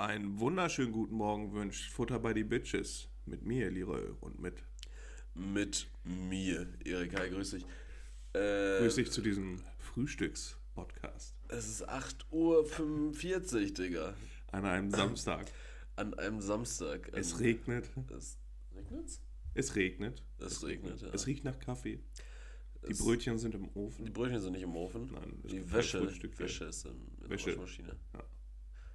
[0.00, 3.10] Einen wunderschönen guten Morgen wünscht Futter bei die Bitches.
[3.26, 4.54] Mit mir, Leroy, und mit.
[5.34, 7.14] Mit mir, Erik.
[7.18, 7.66] Hi, grüß dich.
[8.32, 11.34] Äh, Grüß dich zu diesem Frühstücks-Podcast.
[11.48, 14.14] Es ist 8.45 Uhr, Digga.
[14.52, 15.52] An einem Samstag.
[15.96, 17.10] An einem Samstag.
[17.12, 17.90] Es Ähm, regnet.
[18.16, 18.38] es
[18.74, 19.20] regnet's?
[19.52, 20.22] Es regnet.
[20.38, 21.08] Es regnet, ja.
[21.12, 22.00] Es riecht nach Kaffee.
[22.88, 24.06] Die Es- Brötchen sind im Ofen.
[24.06, 25.10] Die Brötchen sind nicht im Ofen.
[25.12, 26.00] Nein, die Wäsche.
[26.38, 27.50] Wäsche ist in, in Wäsche.
[27.50, 27.96] der Waschmaschine.
[28.14, 28.24] Ja.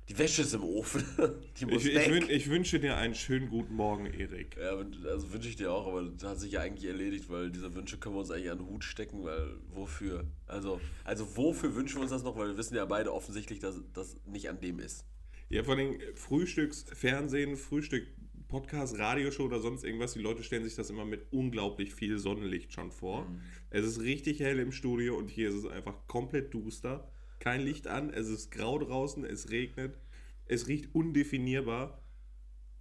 [0.08, 1.04] Die Wäsche ist im Ofen.
[1.60, 2.12] die muss Ich, ich, weg.
[2.12, 4.56] wün, ich wünsche dir einen schönen guten Morgen, Erik.
[4.56, 4.78] ja,
[5.10, 7.98] also wünsche ich dir auch, aber das hat sich ja eigentlich erledigt, weil diese Wünsche
[7.98, 10.26] können wir uns eigentlich an den Hut stecken, weil wofür?
[10.46, 12.38] Also, also wofür wünschen wir uns das noch?
[12.38, 15.06] Weil wir wissen ja beide offensichtlich, dass das nicht an dem ist.
[15.50, 18.06] Ja, vor allem Frühstücks, Fernsehen, Frühstück,
[18.48, 20.14] Podcast, Radioshow oder sonst irgendwas.
[20.14, 23.28] Die Leute stellen sich das immer mit unglaublich viel Sonnenlicht schon vor.
[23.72, 27.12] Es ist richtig hell im Studio und hier ist es einfach komplett duster.
[27.40, 29.98] Kein Licht an, es ist grau draußen, es regnet,
[30.46, 32.02] es riecht undefinierbar.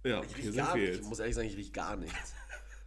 [0.03, 0.99] Ja, Ich hier riech sind gar wir nichts.
[0.99, 2.33] Ich muss ehrlich sagen, ich riech gar nichts.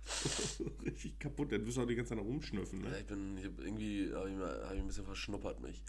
[0.85, 2.83] richtig kaputt, dann wirst du auch die ganze Zeit noch rumschnüffeln.
[2.85, 2.99] Ja, Ne?
[3.01, 5.83] ich bin, ich hab irgendwie, habe ich, hab ich ein bisschen verschnuppert mich.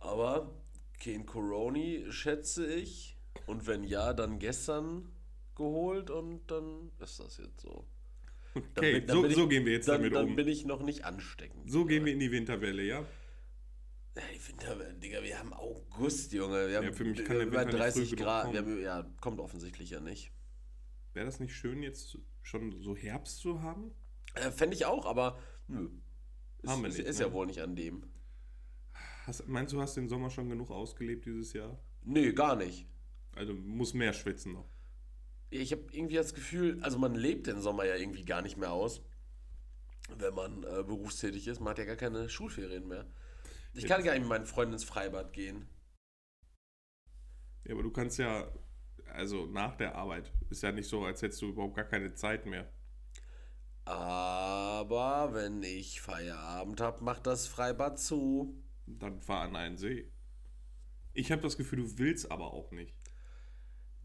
[0.00, 0.54] Aber
[1.02, 3.16] kein Coroni, schätze ich.
[3.46, 5.10] Und wenn ja, dann gestern
[5.54, 7.86] geholt und dann ist das jetzt so.
[8.54, 10.36] Dann Okay, bin- dann so, ich- so gehen wir jetzt dann, damit dann um.
[10.36, 11.70] bin ich noch nicht ansteckend.
[11.70, 13.04] So gehen wir in die Winterwelle, ja?
[14.18, 16.68] Ja, die Winter, Digga, wir haben August, Junge.
[16.68, 18.56] Wir haben Ja, für mich kann der über Winter nicht 30 früh genug Grad.
[18.56, 20.32] Haben, ja, kommt offensichtlich ja nicht.
[21.14, 23.92] Wäre das nicht schön, jetzt schon so Herbst zu haben?
[24.34, 25.88] Äh, Fände ich auch, aber nö.
[26.62, 27.26] Ist, Haben wir ist, nicht, ist ne?
[27.26, 28.02] ja wohl nicht an dem.
[29.24, 31.78] Hast, meinst du, hast den Sommer schon genug ausgelebt dieses Jahr?
[32.02, 32.88] Nee, gar nicht.
[33.36, 34.68] Also muss mehr schwitzen noch.
[35.50, 38.72] Ich habe irgendwie das Gefühl, also man lebt den Sommer ja irgendwie gar nicht mehr
[38.72, 39.00] aus,
[40.16, 41.60] wenn man äh, berufstätig ist.
[41.60, 43.06] Man hat ja gar keine Schulferien mehr.
[43.74, 45.68] Ich kann gar nicht mit meinen Freunden ins Freibad gehen.
[47.64, 48.50] Ja, aber du kannst ja,
[49.12, 52.46] also nach der Arbeit, ist ja nicht so, als hättest du überhaupt gar keine Zeit
[52.46, 52.68] mehr.
[53.84, 58.54] Aber wenn ich Feierabend habe, macht das Freibad zu.
[58.86, 60.10] Dann fahr an einen See.
[61.14, 62.94] Ich habe das Gefühl, du willst aber auch nicht.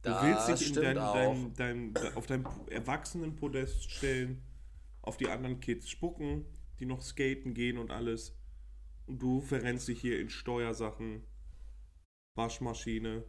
[0.02, 4.44] Du Das willst dich in dein, dein, dein, dein, auf dein Erwachsenenpodest stellen,
[5.02, 6.46] auf die anderen Kids spucken,
[6.80, 8.38] die noch skaten gehen und alles.
[9.08, 11.24] Du verrennst dich hier in Steuersachen,
[12.36, 13.24] Waschmaschine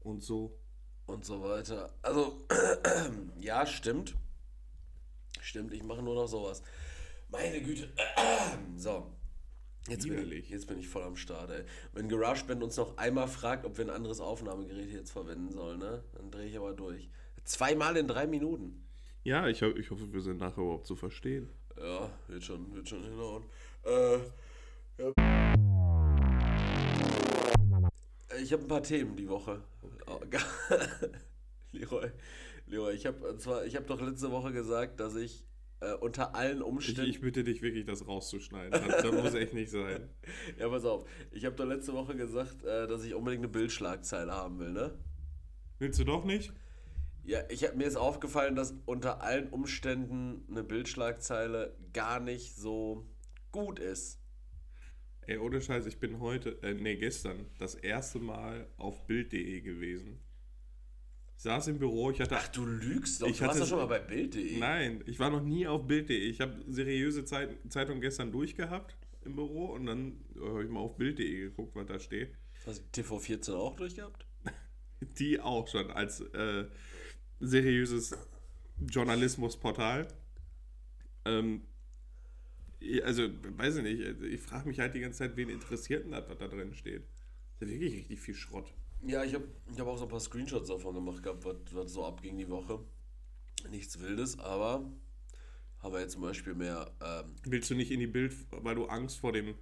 [0.00, 0.58] und so.
[1.06, 1.94] und so weiter.
[2.02, 2.46] Also,
[3.38, 4.14] ja, stimmt.
[5.40, 6.62] Stimmt, ich mache nur noch sowas.
[7.28, 7.88] Meine Güte.
[8.76, 9.10] So.
[9.88, 11.64] Jetzt bin, ich, jetzt bin ich voll am Start, ey.
[11.92, 16.02] Wenn GarageBand uns noch einmal fragt, ob wir ein anderes Aufnahmegerät jetzt verwenden sollen, ne?
[16.14, 17.08] Dann drehe ich aber durch.
[17.44, 18.84] Zweimal in drei Minuten.
[19.22, 21.48] Ja, ich, ho ich hoffe, wir sind nachher überhaupt zu verstehen.
[21.78, 23.44] Ja, wird schon, wird schon hinhauen.
[23.86, 24.18] Äh,
[24.98, 25.12] ja.
[28.42, 29.62] Ich habe ein paar Themen die Woche.
[30.06, 30.20] Oh,
[31.72, 32.10] Leroy,
[32.66, 35.44] Leroy, ich habe zwar, ich habe doch letzte Woche gesagt, dass ich
[35.80, 37.10] äh, unter allen Ich, Umständen.
[37.10, 38.72] ich bitte dich wirklich, das rauszuschneiden.
[38.72, 40.08] Das, das muss echt nicht sein.
[40.58, 41.04] ja, pass auf.
[41.30, 44.98] Ich habe doch letzte Woche gesagt, äh, dass ich unbedingt eine Bildschlagzeile haben will, ne?
[45.78, 46.52] Willst du doch nicht?
[47.24, 53.04] Ja, ich hab, mir ist aufgefallen, dass unter allen Umständen eine Bildschlagzeile gar nicht so
[53.56, 54.20] gut ist.
[55.22, 60.20] Ey, ohne Scheiß, ich bin heute, äh, nee, gestern, das erste Mal auf Bild.de gewesen.
[61.36, 62.36] Ich saß im Büro, ich hatte.
[62.36, 63.28] Ach, du lügst doch.
[63.28, 64.58] Ich du warst doch schon mal bei Bild.de.
[64.58, 66.16] Nein, ich war noch nie auf Bild.de.
[66.16, 70.96] Ich habe seriöse Zeit, Zeitung gestern durchgehabt im Büro und dann habe ich mal auf
[70.96, 72.34] Bild.de geguckt, was da steht.
[72.64, 74.26] Hast du TV14 auch durchgehabt?
[75.18, 76.66] Die auch schon als äh,
[77.40, 78.16] seriöses
[78.80, 80.08] Journalismusportal.
[81.24, 81.62] Ähm,
[83.02, 86.12] also, weiß ich nicht, also ich frage mich halt die ganze Zeit, wen interessiert denn
[86.12, 87.04] das, was da drin steht?
[87.58, 88.72] Das ist ja wirklich richtig viel Schrott.
[89.02, 91.92] Ja, ich habe ich hab auch so ein paar Screenshots davon gemacht gehabt, was, was
[91.92, 92.80] so abging die Woche.
[93.70, 94.90] Nichts Wildes, aber
[95.80, 96.90] haben wir jetzt zum Beispiel mehr.
[97.02, 99.54] Ähm, Willst du nicht in die Bild, weil du Angst vor dem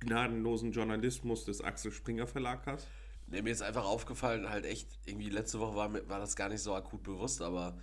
[0.00, 2.88] gnadenlosen Journalismus des Axel Springer Verlag hast?
[3.30, 6.48] nee, mir ist einfach aufgefallen, halt echt, irgendwie letzte Woche war, mir, war das gar
[6.48, 7.78] nicht so akut bewusst, aber.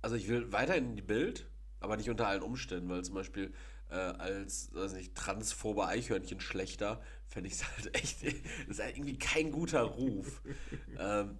[0.00, 1.50] Also ich will weiterhin in die Bild,
[1.80, 3.52] aber nicht unter allen Umständen, weil zum Beispiel
[3.90, 8.22] äh, als, weiß nicht, transphobe Eichhörnchen schlechter, fände ich es halt echt.
[8.24, 8.32] Das
[8.68, 10.42] ist halt irgendwie kein guter Ruf.
[10.98, 11.38] ähm,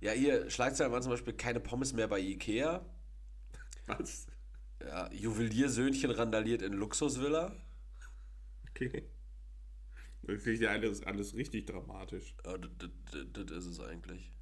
[0.00, 2.84] ja, hier, Schlagzeilen waren zum Beispiel keine Pommes mehr bei Ikea.
[3.86, 4.26] Was?
[4.80, 7.56] Ja, Juweliersöhnchen randaliert in Luxusvilla.
[8.70, 9.08] Okay.
[10.22, 12.36] Das klingt ja alles, alles richtig dramatisch.
[12.44, 14.37] Ja, das ist es eigentlich.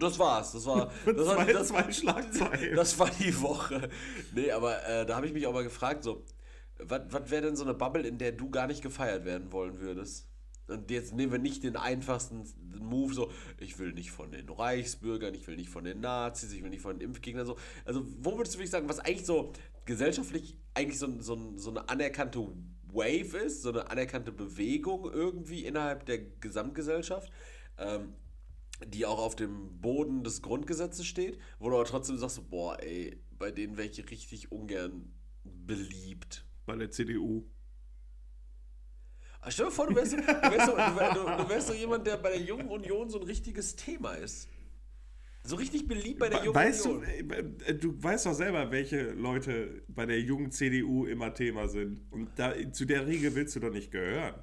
[0.00, 0.52] Das war's.
[0.52, 2.74] Das war, das war, Zwei- das, zwei Schlagzeilen.
[2.76, 3.88] Das war die Woche.
[4.34, 6.24] Nee, aber äh, da habe ich mich auch mal gefragt, so,
[6.78, 10.28] was wäre denn so eine Bubble, in der du gar nicht gefeiert werden wollen würdest?
[10.68, 12.44] Und jetzt nehmen wir nicht den einfachsten
[12.78, 16.62] Move, so, ich will nicht von den Reichsbürgern, ich will nicht von den Nazis, ich
[16.62, 17.56] will nicht von den Impfgegnern, so.
[17.84, 19.52] Also, wo würdest du wirklich sagen, was eigentlich so
[19.84, 22.46] gesellschaftlich eigentlich so, so, so eine anerkannte
[22.92, 27.30] Wave ist, so eine anerkannte Bewegung irgendwie innerhalb der Gesamtgesellschaft,
[27.78, 28.14] ähm,
[28.86, 33.20] die auch auf dem Boden des Grundgesetzes steht, wo du aber trotzdem sagst, boah, ey,
[33.38, 35.12] bei denen wäre ich richtig ungern
[35.44, 36.44] beliebt.
[36.66, 37.44] Bei der CDU.
[39.40, 42.06] Ah, stell dir vor, du wärst, so, du, wärst so, du, du, wärst so jemand,
[42.06, 44.48] der bei der Jungen Union so ein richtiges Thema ist.
[45.44, 47.60] So richtig beliebt bei der Jungen Weißt du, Union.
[47.64, 52.00] äh, du weißt doch selber, welche Leute bei der jungen CDU immer Thema sind.
[52.12, 54.34] Und da, zu der Riege willst du doch nicht gehören.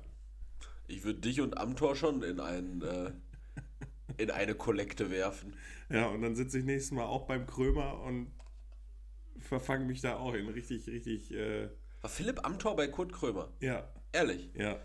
[0.87, 3.11] Ich würde dich und Amtor schon in, ein, äh,
[4.19, 5.53] in eine Kollekte werfen.
[5.89, 8.31] Ja, und dann sitze ich nächstes Mal auch beim Krömer und
[9.39, 11.69] verfange mich da auch in richtig, richtig, äh,
[12.01, 13.51] War Philipp Amthor bei Kurt Krömer?
[13.61, 14.49] ja, Ehrlich?
[14.55, 14.79] ja.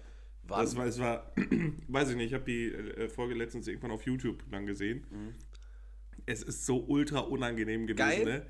[0.47, 0.61] Wann?
[0.61, 1.33] Das war, es war,
[1.89, 5.07] weiß ich nicht, ich habe die äh, Folge letztens irgendwann auf YouTube dann gesehen.
[6.27, 8.25] Es ist so ultra unangenehm gewesen, Geil?
[8.25, 8.47] ne?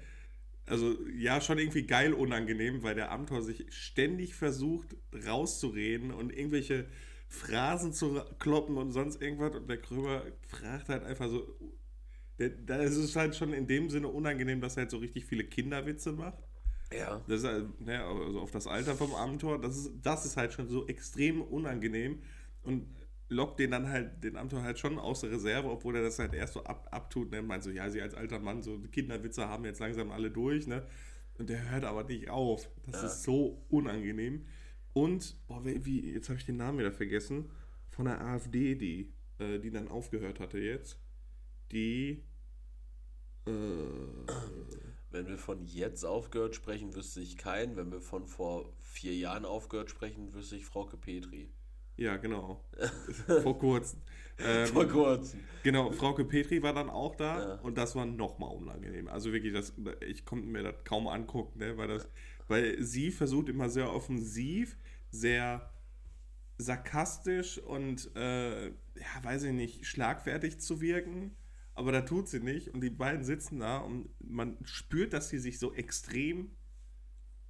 [0.67, 4.97] Also, ja, schon irgendwie geil unangenehm, weil der Amtor sich ständig versucht
[5.27, 6.87] rauszureden und irgendwelche
[7.35, 9.55] Phrasen zu kloppen und sonst irgendwas.
[9.55, 11.47] Und der Krömer fragt halt einfach so.
[12.67, 15.45] Da ist es halt schon in dem Sinne unangenehm, dass er halt so richtig viele
[15.45, 16.43] Kinderwitze macht.
[16.93, 17.23] Ja.
[17.29, 20.53] Das ist halt, ne, also auf das Alter vom Amtor, das ist, das ist halt
[20.53, 22.23] schon so extrem unangenehm
[22.63, 22.87] und
[23.29, 26.35] lockt den dann halt, den Amtor halt schon aus der Reserve, obwohl er das halt
[26.35, 29.65] erst so ab, abtut, ne, meint so, ja, sie als alter Mann, so Kinderwitze haben
[29.65, 30.87] jetzt langsam alle durch, ne,
[31.39, 32.69] und der hört aber nicht auf.
[32.87, 33.07] Das Ja.
[33.09, 34.47] ist so unangenehm.
[34.95, 37.51] Und, boah, wie, jetzt habe ich den Namen wieder vergessen,
[37.91, 41.01] von der AfD, die, äh, die dann aufgehört hatte jetzt,
[41.73, 42.25] die,
[43.47, 43.53] äh,
[45.11, 47.77] Wenn wir von jetzt aufgehört sprechen, wüsste ich keinen.
[47.77, 51.53] Wenn wir von vor vier Jahren aufgehört sprechen, wüsste ich Frauke Petri.
[51.97, 52.65] ja, genau,
[53.43, 54.03] vor kurzem.
[54.37, 55.49] Ähm, Vor kurzem.
[55.63, 57.55] Genau, Frauke Petri war dann auch da Ja.
[57.61, 59.07] und das war nochmal unangenehm.
[59.07, 59.73] Also wirklich, das,
[60.05, 62.09] ich konnte mir das kaum angucken, ne, weil, das,
[62.49, 64.77] weil sie versucht immer sehr offensiv,
[65.11, 65.71] sehr
[66.59, 71.37] sarkastisch und, äh, ja, weiß ich nicht, schlagfertig zu wirken.
[71.75, 75.39] Aber da tut sie nicht und die beiden sitzen da und man spürt, dass sie
[75.39, 76.53] sich so extrem,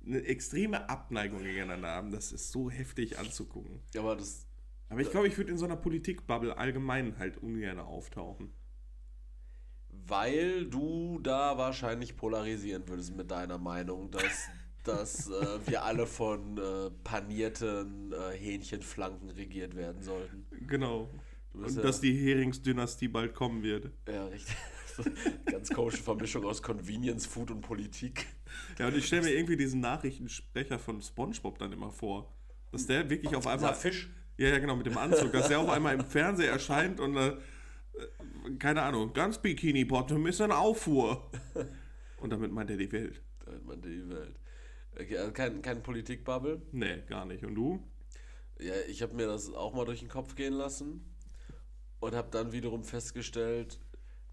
[0.04, 2.10] eine extreme Abneigung gegeneinander haben.
[2.10, 3.80] Das ist so heftig anzugucken.
[3.96, 4.46] Aber das.
[4.88, 8.52] Aber ich glaube, ich würde in so einer Politikbubble allgemein halt ungern auftauchen.
[9.88, 14.48] Weil du da wahrscheinlich polarisieren würdest mit deiner Meinung, dass,
[14.84, 20.46] dass äh, wir alle von äh, panierten äh, Hähnchenflanken regiert werden sollten.
[20.66, 21.08] Genau.
[21.52, 23.90] Und ja- dass die Heringsdynastie bald kommen wird.
[24.08, 24.56] Ja, richtig.
[25.46, 28.26] Ganz komische Vermischung aus Convenience, Food und Politik.
[28.78, 32.32] Ja, und ich stelle mir irgendwie diesen Nachrichtensprecher von SpongeBob dann immer vor.
[32.70, 33.70] Dass der wirklich auf einmal.
[33.70, 34.10] Dieser Fisch.
[34.36, 35.32] Ja, ja, genau, mit dem Anzug.
[35.32, 37.16] Dass der auf einmal im Fernseher erscheint und.
[37.16, 37.36] Äh, äh,
[38.58, 41.30] keine Ahnung, ganz Bikini Bottom ist in Auffuhr.
[42.18, 43.22] Und damit meint er die Welt.
[43.44, 44.36] Da hat man die Welt.
[44.96, 46.62] Also kein, kein Politikbubble.
[46.72, 47.44] Nee, gar nicht.
[47.44, 47.82] Und du?
[48.58, 51.04] Ja, ich habe mir das auch mal durch den Kopf gehen lassen
[52.00, 53.80] und habe dann wiederum festgestellt,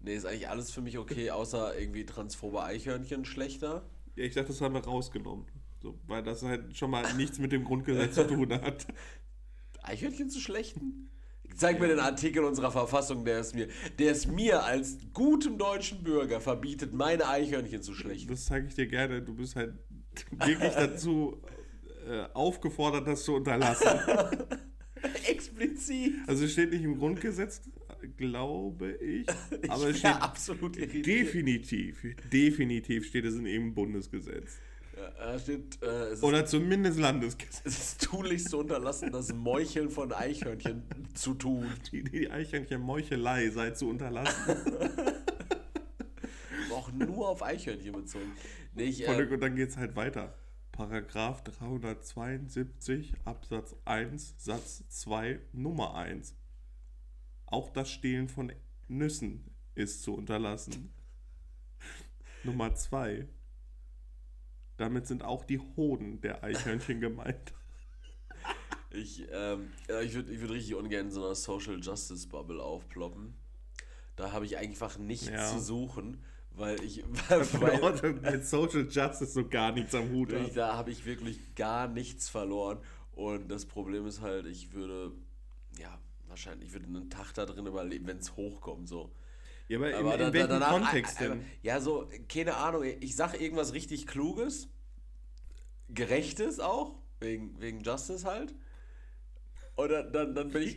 [0.00, 3.82] nee, ist eigentlich alles für mich okay, außer irgendwie transphobe Eichhörnchen schlechter.
[4.14, 5.46] Ja, ich dachte, das haben wir rausgenommen.
[5.80, 8.86] So, weil das halt schon mal nichts mit dem Grundgesetz zu tun hat.
[9.82, 11.10] Eichhörnchen zu schlechten?
[11.56, 16.02] Zeig mir den Artikel unserer Verfassung, der es mir, der es mir als gutem deutschen
[16.02, 18.28] Bürger verbietet, meine Eichhörnchen zu schlechten.
[18.28, 19.22] Das zeige ich dir gerne.
[19.22, 19.74] Du bist halt
[20.30, 21.40] wirklich dazu
[22.08, 23.88] äh, aufgefordert, das zu unterlassen.
[25.28, 26.14] Explizit.
[26.26, 27.62] Also es steht nicht im Grundgesetz,
[28.16, 29.26] glaube ich.
[29.68, 31.06] Aber es ich steht absolut irritiert.
[31.06, 34.58] definitiv, definitiv steht es in irgendeinem Bundesgesetz.
[34.96, 37.62] Ja, steht, äh, es, ist, Oder zumindest Landesgesetz.
[37.64, 40.82] es ist tunlichst zu unterlassen, das Meucheln von Eichhörnchen
[41.14, 41.66] zu tun.
[41.90, 44.56] Die, die Eichhörnchen Meuchelei sei zu unterlassen.
[46.82, 48.32] Auch nur auf Eichhörnchen bezogen.
[48.74, 50.34] Voll- äh, Und dann geht es halt weiter.
[50.72, 56.34] Paragraph 372 Absatz 1 Satz 2 Nummer 1.
[57.46, 58.52] Auch das Stehlen von
[58.88, 60.92] Nüssen ist zu unterlassen.
[62.44, 63.28] Nummer 2.
[64.78, 67.52] Damit sind auch die Hoden der Eichhörnchen gemeint.
[68.90, 69.70] Ich, ähm,
[70.02, 73.34] ich würde ich würd richtig ungern in so einer Social Justice Bubble aufploppen.
[74.16, 75.46] Da habe ich einfach nichts Ja.
[75.50, 76.22] zu suchen,
[76.56, 80.32] weil ich, weil, Mit Social Justice so gar nichts am Hut.
[80.32, 80.56] hat.
[80.56, 82.78] da habe ich wirklich gar nichts verloren.
[83.14, 85.12] Und das Problem ist halt, ich würde,
[85.78, 89.10] ja, wahrscheinlich, ich würde einen Tag da drin überleben, wenn es hochkommt, so.
[89.68, 91.44] Ja, aber, in, Aber in da- welchem danach- Kontext äh, äh, denn?
[91.62, 94.68] Ja, so, keine Ahnung, ich sage irgendwas richtig Kluges,
[95.88, 98.54] Gerechtes auch, wegen, wegen Justice halt.
[99.74, 100.76] Und dann, dann, dann bin ich.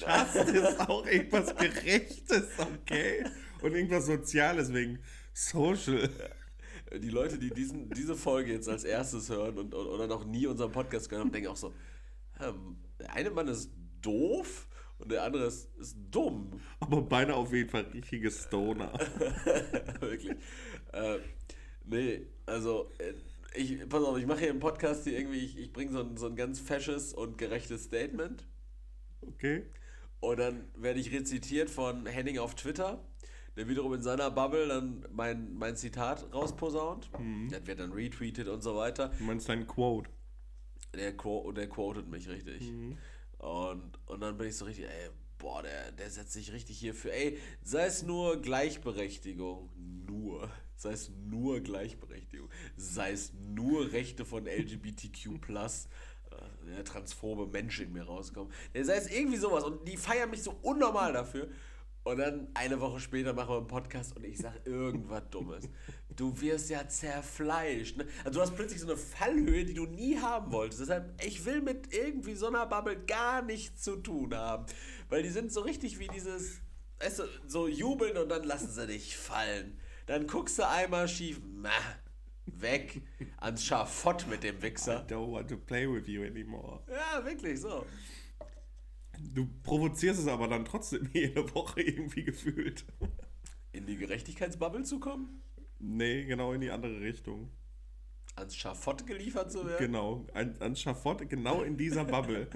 [0.00, 3.24] Justice auch irgendwas Gerechtes, okay?
[3.62, 4.98] Und irgendwas Soziales wegen
[5.32, 6.08] Social.
[7.02, 10.72] Die Leute, die diesen, diese Folge jetzt als erstes hören und, oder noch nie unseren
[10.72, 11.74] Podcast gehört haben, denken auch so:
[12.40, 13.70] ähm, Der eine Mann ist
[14.02, 16.60] doof und der andere ist, ist dumm.
[16.80, 18.92] Aber beide auf jeden Fall richtige Stoner.
[20.00, 20.36] Wirklich.
[20.92, 21.18] Äh,
[21.84, 22.90] nee, also.
[22.98, 23.14] Äh,
[23.56, 26.16] ich, pass auf, ich mache hier im Podcast hier irgendwie, ich, ich bringe so ein,
[26.16, 28.46] so ein ganz fesches und gerechtes Statement.
[29.22, 29.64] Okay.
[30.20, 33.04] Und dann werde ich rezitiert von Henning auf Twitter,
[33.56, 37.10] der wiederum in seiner Bubble dann mein, mein Zitat rausposaunt.
[37.18, 37.48] Mhm.
[37.50, 39.10] Das wird dann retweetet und so weiter.
[39.18, 40.10] Du meinst dein Quote?
[40.94, 42.70] Der, der quotet mich richtig.
[42.70, 42.98] Mhm.
[43.38, 46.94] Und, und dann bin ich so richtig, ey, boah, der, der setzt sich richtig hier
[46.94, 49.70] für, ey, sei es nur Gleichberechtigung,
[50.06, 55.66] nur, sei es nur Gleichberechtigung, sei es nur Rechte von LGBTQ+, äh,
[56.66, 60.56] der transphobe Mensch in mir rauskommt, sei es irgendwie sowas und die feiern mich so
[60.62, 61.48] unnormal dafür
[62.06, 65.68] und dann eine Woche später machen wir einen Podcast und ich sage irgendwas Dummes.
[66.08, 67.96] Du wirst ja zerfleischt.
[67.96, 68.06] Ne?
[68.24, 70.82] Also du hast plötzlich so eine Fallhöhe, die du nie haben wolltest.
[70.82, 74.66] Deshalb, ich will mit irgendwie so einer Bubble gar nichts zu tun haben.
[75.08, 76.60] Weil die sind so richtig wie dieses,
[77.00, 79.76] weißt du, so jubeln und dann lassen sie dich fallen.
[80.06, 81.70] Dann guckst du einmal schief, mah,
[82.46, 83.02] weg
[83.38, 85.04] ans Schafott mit dem Wichser.
[85.08, 86.84] I don't want to play with you anymore.
[86.88, 87.84] Ja, wirklich so.
[89.18, 92.84] Du provozierst es aber dann trotzdem jede Woche irgendwie gefühlt.
[93.72, 95.42] In die Gerechtigkeitsbubble zu kommen?
[95.78, 97.50] Nee, genau in die andere Richtung.
[98.36, 99.78] Ans Schafott geliefert zu werden?
[99.78, 102.48] Genau, an, ans Schafott, genau in dieser Bubble.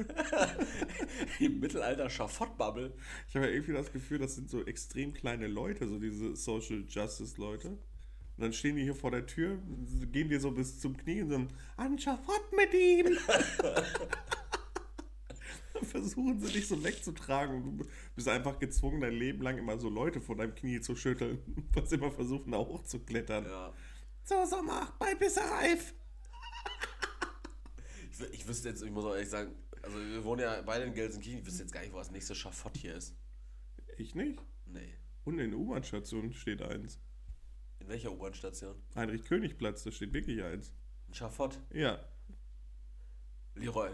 [1.40, 2.92] Im Mittelalter Schafott-Bubble.
[3.28, 6.84] Ich habe ja irgendwie das Gefühl, das sind so extrem kleine Leute, so diese Social
[6.86, 7.68] Justice Leute.
[7.68, 7.78] Und
[8.36, 9.58] dann stehen die hier vor der Tür,
[10.12, 13.18] gehen dir so bis zum Knie und sagen, an Schafott mit ihm!
[15.84, 17.78] versuchen sie dich so wegzutragen.
[17.78, 21.38] Du bist einfach gezwungen, dein Leben lang immer so Leute vor deinem Knie zu schütteln,
[21.72, 23.44] was immer versuchen, da hochzuklettern.
[23.44, 23.72] Ja.
[24.24, 25.94] So, Sommer, bald bist du reif.
[28.12, 30.94] Ich, ich wüsste jetzt, ich muss auch ehrlich sagen, also wir wohnen ja beide in
[30.94, 33.16] Gelsenkirchen, ich wüsste jetzt gar nicht, wo das nächste Schafott hier ist.
[33.96, 34.40] Ich nicht?
[34.66, 34.94] Nee.
[35.24, 37.00] Und in der U-Bahn-Station steht eins.
[37.78, 38.74] In welcher U-Bahn-Station?
[38.94, 40.72] Heinrich-König-Platz, da steht wirklich eins.
[41.08, 41.58] Ein Schafott?
[41.72, 41.98] Ja.
[43.54, 43.90] Leroy,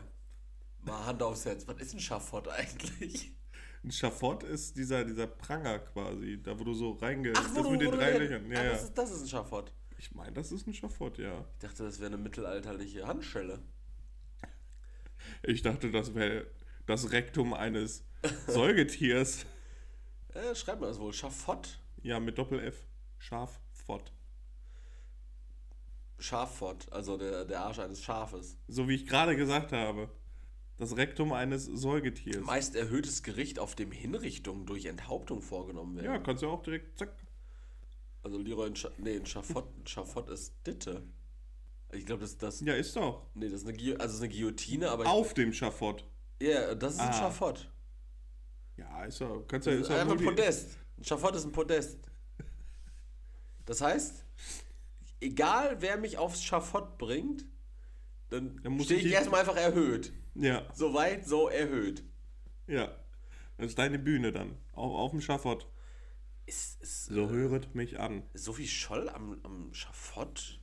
[0.87, 3.33] Mal Hand aufs Herz, was ist ein Schafott eigentlich?
[3.83, 7.37] Ein Schafott ist dieser, dieser Pranger quasi, da wo du so reingehst.
[7.37, 8.50] Das du, mit den drei Löchern.
[8.50, 9.73] Ja, ah, das, ist, das ist ein Schafott.
[9.99, 11.45] Ich meine, das ist ein Schafott, ja.
[11.55, 13.61] Ich dachte, das wäre eine mittelalterliche Handschelle.
[15.43, 16.47] Ich dachte, das wäre
[16.87, 18.05] das Rektum eines
[18.47, 19.45] Säugetiers.
[20.35, 21.12] äh, schreibt man das wohl.
[21.12, 21.81] Schafott?
[22.02, 22.87] Ja, mit Doppel-F.
[23.19, 24.12] Schaffott.
[26.19, 28.57] Schaffott, also der, der Arsch eines Schafes.
[28.69, 30.11] So wie ich gerade gesagt habe.
[30.78, 32.45] Das Rektum eines Säugetiers.
[32.45, 36.06] Meist erhöhtes Gericht, auf dem Hinrichtungen durch Enthauptung vorgenommen werden.
[36.06, 37.14] Ja, kannst du auch direkt zack.
[38.23, 41.02] Also Leroy, ein, Scha nee, ein Schafott, ein Schafott ist Ditte.
[41.92, 42.61] Ich glaube, das das.
[42.61, 43.26] Ja, ist doch.
[43.35, 45.06] Nee, das ist eine, Gui also ist eine Guillotine, aber.
[45.06, 46.04] Auf dem Schafott.
[46.42, 47.06] Ja, das ist ah.
[47.06, 47.71] ein Schafott.
[48.76, 49.45] Ja, ist doch.
[49.47, 50.76] Kannst ja, ist einfach ein Podest.
[50.99, 51.99] Ein Schafott ist ein Podest.
[53.64, 54.25] Das heißt,
[55.21, 57.47] egal wer mich aufs Schafott bringt,
[58.28, 60.12] dann, dann stehe ich, ich erstmal einfach erhöht.
[60.38, 60.66] Ja.
[60.75, 62.05] So weit, so erhöht.
[62.66, 62.97] Ja.
[63.57, 64.59] Das ist deine Bühne dann.
[64.73, 65.66] Auf, auf dem Schafott.
[66.45, 68.23] Ist, ist, so äh, höret mich an.
[68.35, 70.61] Sophie Scholl am, am Schafott?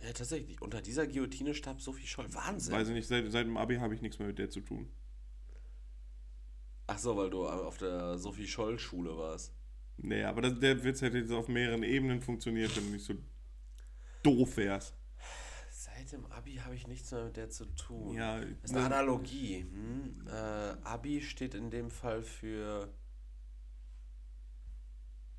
[0.00, 0.60] Ja, tatsächlich.
[0.60, 2.32] Unter dieser Guillotine starb Sophie Scholl.
[2.34, 2.74] Wahnsinn.
[2.74, 4.90] Weiß ich nicht, seit, seit dem Abi habe ich nichts mehr mit der zu tun.
[6.88, 9.54] Ach so, weil du auf der Sophie Scholl-Schule warst.
[9.96, 13.14] Nee, aber das, der Witz hätte jetzt auf mehreren Ebenen funktioniert, wenn du nicht so
[14.22, 14.94] doof wärst
[15.86, 18.16] seit dem Abi habe ich nichts mehr mit der zu tun.
[18.16, 19.60] Ja, das ist eine Analogie.
[19.60, 20.26] Hm?
[20.26, 20.30] Äh,
[20.82, 22.92] Abi steht in dem Fall für.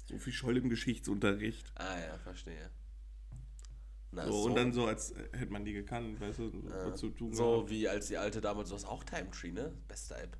[0.06, 1.72] So viel Scholl im Geschichtsunterricht.
[1.76, 2.70] Ah ja, verstehe.
[4.12, 7.10] Na, so, so, und dann so, als hätte man die gekannt, weißt du, äh, zu
[7.10, 7.34] tun.
[7.34, 7.70] So gehabt.
[7.72, 9.74] wie als die alte damals, du hast auch Time Tree, ne?
[9.90, 10.38] Beste App.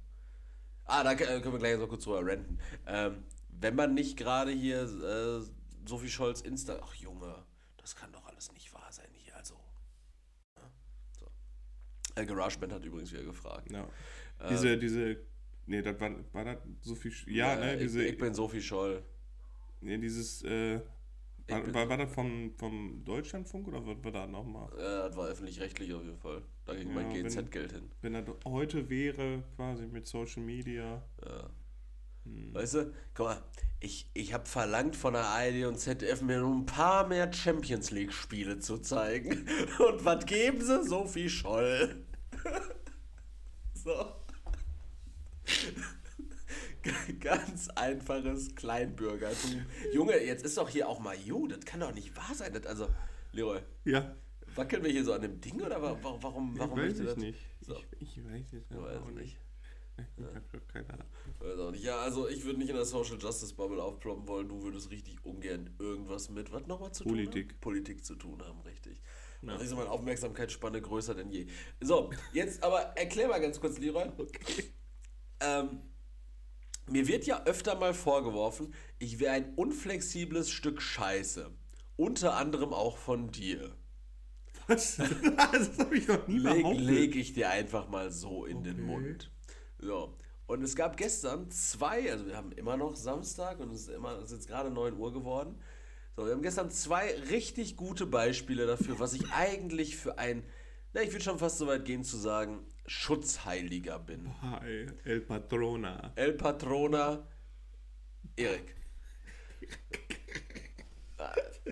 [0.86, 2.60] Ah, da können wir gleich so kurz drüber renten.
[2.86, 5.42] Ähm, wenn man nicht gerade hier äh,
[5.86, 6.80] Sophie Scholz Insta.
[6.82, 7.44] Ach Junge,
[7.76, 9.28] das kann doch alles nicht wahr sein hier.
[12.18, 13.72] Äh, GarageBand hat übrigens wieder gefragt.
[13.72, 13.88] Ja.
[14.40, 15.18] Ähm, diese, diese,
[15.66, 18.04] nee, das war, war das Sophie, ja, ja ne, diese.
[18.04, 19.04] Ich, ich bin Sophie Scholl.
[19.82, 20.80] Nee, dieses, äh,
[21.48, 24.70] war, war, war, das vom, vom Deutschlandfunk oder war, war das nochmal?
[24.78, 26.42] Ja, das war öffentlich-rechtlich auf jeden Fall.
[26.66, 27.90] Da ging ja, mein GZ-Geld hin.
[28.02, 31.02] Wenn das heute wäre, quasi mit Social Media.
[31.26, 31.50] Ja.
[32.26, 32.54] Hm.
[32.54, 33.44] Weißt du, guck mal,
[33.80, 37.92] ich, ich habe verlangt von der ARD und ZDF mir nur ein paar mehr Champions
[37.92, 39.48] League-Spiele zu zeigen.
[39.80, 40.84] Und was geben sie?
[40.84, 42.04] Sophie Scholl.
[43.88, 44.06] So.
[47.22, 49.66] Ganz einfaches Kleinbürgertum.
[49.94, 51.48] Junge, jetzt ist doch hier auch mal you.
[51.48, 52.52] Das kann doch nicht wahr sein.
[52.54, 52.88] Das, also,
[53.32, 54.14] Leroy, Ja.
[54.56, 57.04] wackeln wir hier so an dem Ding oder wa- wa- warum, warum ich weiß möchte
[57.04, 57.18] es das?
[57.18, 57.40] nicht.
[57.62, 57.78] So.
[58.00, 59.38] Ich, ich weiß es Ich weiß es nicht.
[59.98, 61.08] Ich hab doch keine Ahnung.
[61.40, 61.84] Weiß auch nicht.
[61.84, 64.48] Ja, also ich würde nicht in der Social Justice Bubble aufploppen wollen.
[64.50, 67.52] Du würdest richtig ungern irgendwas mit, was nochmal zu tun Politik.
[67.54, 67.60] haben?
[67.62, 69.02] Politik zu tun haben, richtig.
[69.46, 71.48] Also ist meine Aufmerksamkeitsspanne größer denn je.
[71.80, 74.10] So, jetzt aber erklär mal ganz kurz, Leroy.
[74.18, 74.74] Okay.
[75.40, 75.82] Ähm,
[76.90, 81.52] mir wird ja öfter mal vorgeworfen, ich wäre ein unflexibles Stück Scheiße.
[81.98, 83.76] Unter anderem auch von dir.
[84.68, 84.98] Was?
[85.52, 86.86] das habe ich noch nie Leg, behauptet.
[86.86, 88.86] leg ich dir einfach mal so in den Okay.
[88.86, 89.32] Mund.
[89.80, 90.18] So.
[90.46, 94.18] Und es gab gestern zwei, also wir haben immer noch Samstag und es ist immer,
[94.20, 95.60] es ist jetzt gerade 9 Uhr geworden.
[96.18, 100.42] So, wir haben gestern zwei richtig gute Beispiele dafür, was ich eigentlich für ein,
[100.92, 104.32] na, ich würde schon fast so weit gehen zu sagen, Schutzheiliger bin.
[104.42, 106.14] Hi, El Patrona.
[106.16, 107.28] El Patrona,
[108.36, 108.76] Erik.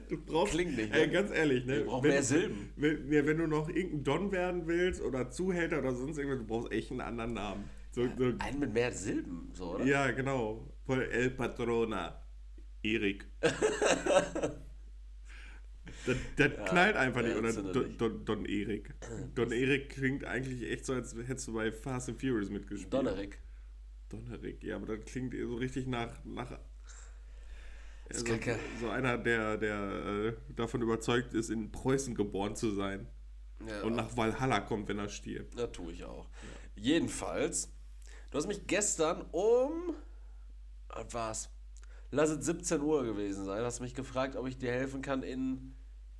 [0.09, 0.99] Du brauchst, Klingt nicht, ne?
[0.99, 1.83] Ey, ganz ehrlich, ne?
[1.87, 2.69] Wenn, mehr Silben.
[2.75, 6.71] Wenn, wenn du noch irgendein Don werden willst oder Zuhälter oder sonst irgendwas, du brauchst
[6.71, 7.69] echt einen anderen Namen.
[7.89, 9.85] So, so, Einen mit mehr Silben, so, oder?
[9.85, 10.71] ja, genau.
[10.85, 12.21] Voll El Patrona.
[12.85, 13.27] Erik.
[16.05, 17.37] das das knallt einfach ja, nicht.
[17.37, 17.97] Oder Don.
[17.97, 18.93] Don, Don Erik.
[19.35, 22.93] Don Erik klingt eigentlich echt so, als hättest du bei Fast and Furious mitgespielt.
[22.93, 23.39] Donnerik.
[24.09, 26.23] Donnerik, ja, aber das klingt so richtig nach.
[26.23, 26.51] nach
[28.09, 28.59] Ist also, kacke.
[28.79, 33.07] so einer, der, der äh, davon überzeugt ist, in Preußen geboren zu sein.
[33.67, 35.57] Ja, Und nach Valhalla kommt, wenn er stirbt.
[35.57, 36.29] Ja, tue ich auch.
[36.75, 37.71] Jedenfalls,
[38.29, 39.95] du hast mich gestern um,
[40.89, 41.54] was war's?
[42.15, 45.75] Lass es 17 Uhr gewesen sein, hast mich gefragt, ob ich dir helfen kann, in,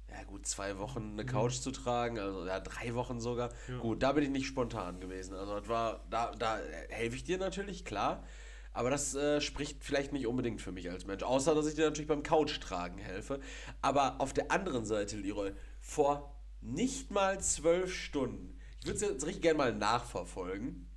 [0.10, 3.50] ja gut, zwei Wochen eine Couch zu tragen, also ja, drei Wochen sogar.
[3.80, 5.36] Gut, da bin ich nicht spontan gewesen.
[5.36, 8.26] Also das war, da, da helfe ich dir natürlich, klar.
[8.74, 11.24] Aber das äh, spricht vielleicht nicht unbedingt für mich als Mensch.
[11.24, 13.40] Außer, dass ich dir natürlich beim Couch-Tragen helfe.
[13.82, 19.26] Aber auf der anderen Seite, Leroy, vor nicht mal zwölf Stunden, ich würde es jetzt
[19.26, 20.90] richtig gerne mal nachverfolgen.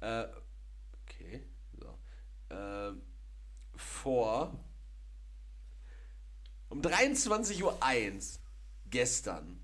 [0.00, 0.24] Äh,
[1.04, 1.46] okay,
[1.78, 1.96] so.
[2.50, 3.02] Ähm,
[3.76, 4.58] vor
[6.68, 7.78] um 23.01 Uhr
[8.90, 9.60] gestern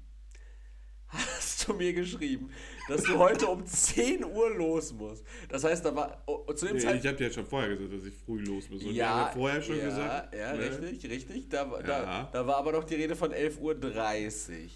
[1.08, 2.50] hast du mir geschrieben,
[2.88, 5.24] dass du heute um 10 Uhr los musst.
[5.50, 7.04] Das heißt, da war oh, zu dem Nee, Zeitpunkt.
[7.04, 8.82] ich habe dir ja schon vorher gesagt, dass ich früh los muss.
[8.82, 10.34] Und Ja, ja vorher schon ja, gesagt.
[10.34, 10.80] Ja, ne?
[10.80, 11.48] richtig, richtig.
[11.50, 12.30] Da, war- da, Ja.
[12.32, 14.70] da war aber noch die Rede von 11.30 Uhr.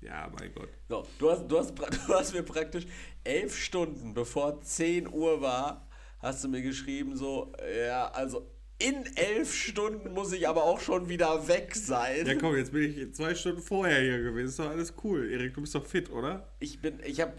[0.00, 0.68] Ja, mein Gott.
[0.88, 1.74] So, du, hast, du, hast,
[2.08, 2.86] du hast mir praktisch
[3.24, 5.87] elf Stunden bevor 10 Uhr war,
[6.18, 7.52] hast du mir geschrieben, so,
[7.86, 12.26] ja, also in elf Stunden muss ich aber auch schon wieder weg sein.
[12.26, 14.48] Ja, komm, jetzt bin ich zwei Stunden vorher hier gewesen.
[14.48, 15.30] Ist doch alles cool.
[15.30, 16.52] Erik, du bist doch fit, oder?
[16.60, 17.34] Ich bin, ich habe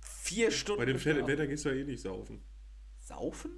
[0.00, 0.80] vier Stunden.
[0.80, 1.26] Bei dem geschlafen.
[1.26, 2.42] Wetter gehst du ja eh nicht saufen.
[3.00, 3.50] Saufen?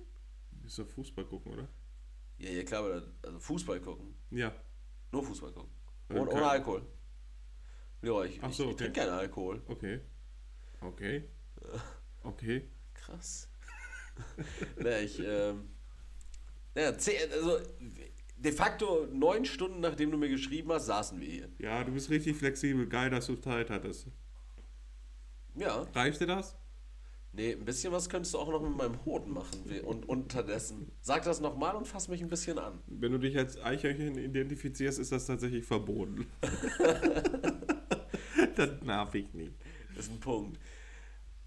[0.50, 1.68] Du bist doch Fußball gucken, oder?
[2.38, 4.14] Ja, ja, klar, aber also Fußball gucken.
[4.30, 4.54] Ja.
[5.12, 5.70] Nur Fußball gucken.
[6.10, 6.86] Ja, Ohne, ohne Alkohol.
[8.02, 8.84] Ja, ich, Ach ich, so, ich okay.
[8.84, 9.62] trinke keinen Alkohol.
[9.68, 10.00] Okay.
[10.80, 11.24] Okay.
[12.22, 12.70] Okay.
[12.94, 13.48] Krass.
[14.78, 15.68] naja, ich, ähm,
[16.74, 17.58] naja, zehn, also
[18.36, 21.48] de facto neun Stunden nachdem du mir geschrieben hast, saßen wir hier.
[21.58, 22.86] Ja, du bist richtig flexibel.
[22.86, 24.08] Geil, dass du Zeit hattest.
[25.56, 26.56] Ja, Reicht dir das?
[27.36, 29.64] nee, ein bisschen was könntest du auch noch mit meinem Hoden machen.
[29.84, 30.90] Und unterdessen.
[31.00, 32.80] Sag das nochmal und fass mich ein bisschen an.
[32.86, 36.26] Wenn du dich als Eichhörnchen identifizierst, ist das tatsächlich verboten.
[38.56, 39.54] das darf ich nicht.
[39.96, 40.58] Das ist ein Punkt.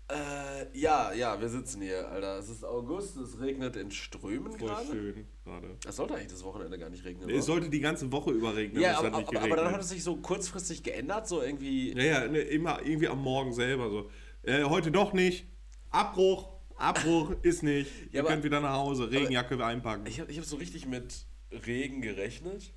[0.10, 2.38] Äh, ja, ja, wir sitzen hier, Alter.
[2.39, 4.88] Es ist August, es regnet in Strömen Voll gerade.
[4.88, 5.78] schön gerade.
[5.84, 7.30] Das sollte eigentlich das Wochenende gar nicht regnen.
[7.30, 7.43] Es oder?
[7.43, 9.82] sollte die ganze Woche über regnen, ja, es aber, hat nicht aber, aber dann hat
[9.82, 11.91] es sich so kurzfristig geändert, so irgendwie.
[11.93, 14.10] Ja, ja, ne, immer irgendwie am Morgen selber so.
[14.43, 15.46] Äh, heute doch nicht.
[15.89, 16.48] Abbruch.
[16.78, 17.91] Abbruch ist nicht.
[18.13, 19.12] Ihr aber- könnt wieder nach Hause.
[19.12, 20.06] Regenjacke einpacken.
[20.06, 22.72] Ich habe ich hab so richtig mit Regen gerechnet.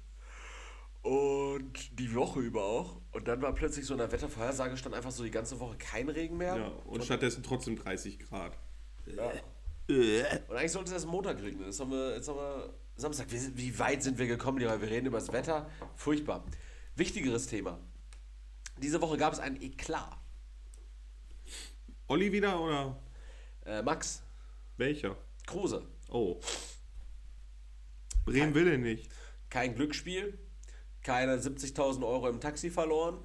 [1.03, 3.01] Und die Woche über auch.
[3.13, 6.09] Und dann war plötzlich so in der Wettervorhersage stand einfach so die ganze Woche kein
[6.09, 6.57] Regen mehr.
[6.57, 8.59] Ja, und stattdessen trotzdem 30 Grad.
[9.07, 9.33] Ja.
[9.89, 11.65] Und eigentlich sollte es erst Montag regnen.
[11.65, 13.27] Jetzt haben wir, jetzt haben wir Samstag.
[13.31, 14.81] Wie weit sind wir gekommen, Lehrer?
[14.81, 15.69] Wir reden über das Wetter.
[15.97, 16.45] Furchtbar.
[16.97, 17.81] Wichtigeres Thema.
[18.79, 20.17] Diese Woche gab es ein Eklat.
[22.07, 23.01] Olli wieder oder
[23.65, 24.23] Äh, Max
[24.77, 25.17] welcher?
[25.47, 25.87] Kruse.
[26.09, 26.41] Oh.
[28.25, 29.11] Bremen will den nicht.
[29.51, 30.39] Kein Glücksspiel.
[31.03, 33.19] Keine 70.000 Euro im Taxi verloren.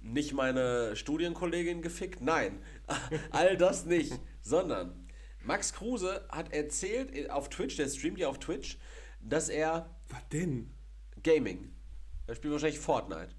[0.00, 2.20] Nicht meine Studienkollegin gefickt.
[2.20, 2.60] Nein.
[3.30, 4.12] All das nicht.
[4.40, 5.08] Sondern
[5.42, 8.78] Max Kruse hat erzählt auf Twitch, der streamt ja auf Twitch,
[9.20, 10.72] dass er Was denn?
[11.22, 11.72] Gaming.
[12.26, 13.34] Er spielt wahrscheinlich Fortnite.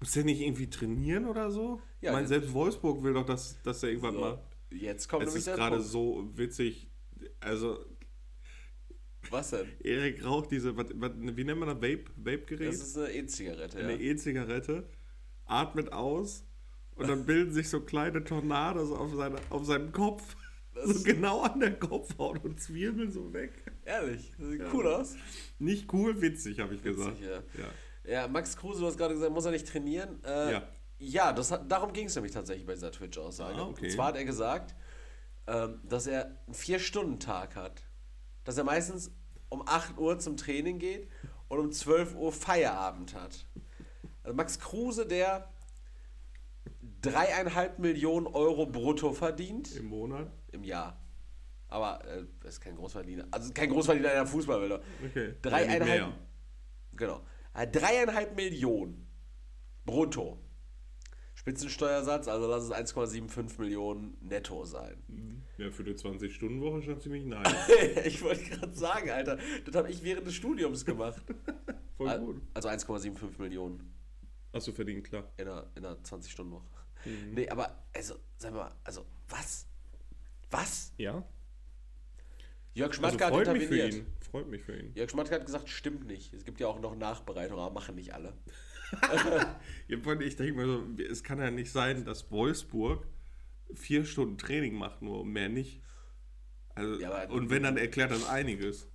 [0.00, 1.80] Muss der nicht irgendwie trainieren oder so?
[2.00, 4.40] Ja, ich meine, selbst Wolfsburg will doch, dass, dass er irgendwann So, macht.
[4.70, 6.90] Jetzt kommt Es nämlich ist gerade so witzig.
[7.40, 7.84] Also,
[9.30, 9.66] Was denn?
[9.82, 11.76] Erik raucht diese, was, was, wie nennt man das?
[11.76, 12.68] Vape, Vape-Gerät?
[12.68, 13.84] Das ist eine E-Zigarette, ja.
[13.88, 14.88] Eine E-Zigarette,
[15.46, 16.44] atmet aus
[16.94, 20.36] und dann bilden sich so kleine Tornados auf, seine, auf seinem Kopf.
[20.74, 23.52] Das- so genau an der Kopfhaut und zwirbeln so weg.
[23.84, 25.14] Ehrlich, das sieht cool aus.
[25.60, 27.20] Nicht cool, witzig, habe ich gesagt.
[27.20, 27.42] ja.
[27.60, 27.70] Ja.
[28.06, 30.20] Ja, Max Kruse, du hast gerade gesagt, muss er nicht trainieren?
[30.24, 30.68] Äh, Ja.
[30.98, 33.54] Ja, das hat, darum ging es nämlich tatsächlich bei dieser Twitch-Aussage.
[33.56, 33.86] Ah, okay.
[33.86, 34.74] Und zwar hat er gesagt,
[35.46, 37.82] ähm, dass er einen Vier-Stunden-Tag hat.
[38.44, 39.10] Dass er meistens
[39.48, 41.08] um 8 Uhr zum Training geht
[41.48, 43.46] und um 12 Uhr Feierabend hat.
[44.22, 45.48] Also Max Kruse, der
[47.02, 50.30] dreieinhalb Millionen Euro brutto verdient Im Monat.
[50.52, 51.00] im Jahr.
[51.68, 53.26] Aber äh, das ist kein Großverdiener.
[53.30, 54.82] Also kein Großverdiener in der Fußballwelt.
[55.06, 55.26] Okay.
[55.28, 56.12] Ja, Dreieinhalb, mehr.
[56.92, 57.20] genau.
[57.54, 59.06] Äh, Dreieinhalb Millionen
[59.84, 60.38] brutto.
[61.44, 65.44] Spitzensteuersatz, also lass es 1,75 Millionen netto sein.
[65.58, 67.52] Ja, für die 20-Stunden-Woche schon ziemlich nice.
[68.06, 71.22] ich wollte gerade sagen, Alter, das habe ich während des Studiums gemacht.
[71.98, 72.42] Voll gut.
[72.54, 73.94] Also 1,75 Millionen
[74.54, 75.30] du verdient, klar.
[75.36, 76.64] in einer, in einer 20-Stunden-Woche.
[77.04, 77.34] Mhm.
[77.34, 79.66] Nee, aber, also, sag mal, also, was?
[80.50, 80.94] Was?
[80.96, 81.28] Ja.
[82.72, 84.06] Jörg Also Schmatke hat mich für interveniert.
[84.30, 84.94] Freut mich für ihn.
[84.94, 86.32] Jörg Schmatke hat gesagt, stimmt nicht.
[86.32, 88.32] Es gibt ja auch noch Nachbereitung, aber machen nicht alle.
[90.20, 93.06] Ich denke mir so, es kann ja nicht sein, dass Wolfsburg
[93.74, 95.82] vier Stunden Training macht, nur und mehr nicht.
[96.74, 98.88] Also, Ja, und wenn, dann erklärt das einiges.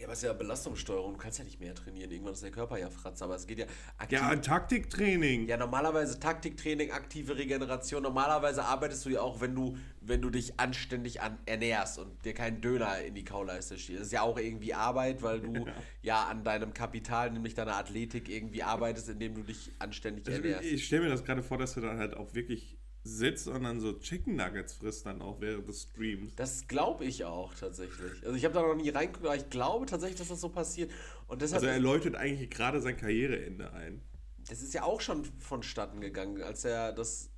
[0.00, 1.12] Ja, aber es ist ja Belastungssteuerung.
[1.12, 2.10] Du kannst ja nicht mehr trainieren.
[2.10, 3.20] Irgendwann ist der Körper ja fratz.
[3.20, 3.66] Aber es geht ja
[3.98, 4.18] aktiv.
[4.18, 5.46] Ja, ein Taktiktraining.
[5.46, 8.02] Ja, normalerweise Taktiktraining, aktive Regeneration.
[8.02, 12.32] Normalerweise arbeitest du ja auch, wenn du, wenn du dich anständig an, ernährst und dir
[12.32, 14.00] keinen Döner in die Kauleiste schießt.
[14.00, 15.66] Das ist ja auch irgendwie Arbeit, weil du
[16.02, 16.24] ja.
[16.24, 20.64] an deinem Kapital, nämlich deiner Athletik, irgendwie arbeitest, indem du dich anständig Also, ernährst.
[20.64, 23.80] ich stelle mir das gerade vor, dass du dann halt auch wirklich sitzt und dann
[23.80, 26.34] so Chicken Nuggets frisst dann auch während des Streams.
[26.36, 28.24] Das glaube ich auch tatsächlich.
[28.24, 30.90] Also ich habe da noch nie reingeguckt, aber ich glaube tatsächlich, dass das so passiert.
[31.26, 34.02] Und deshalb, Also er läutet eigentlich gerade sein Karriereende ein.
[34.50, 37.30] es ist ja auch schon vonstatten gegangen, als er das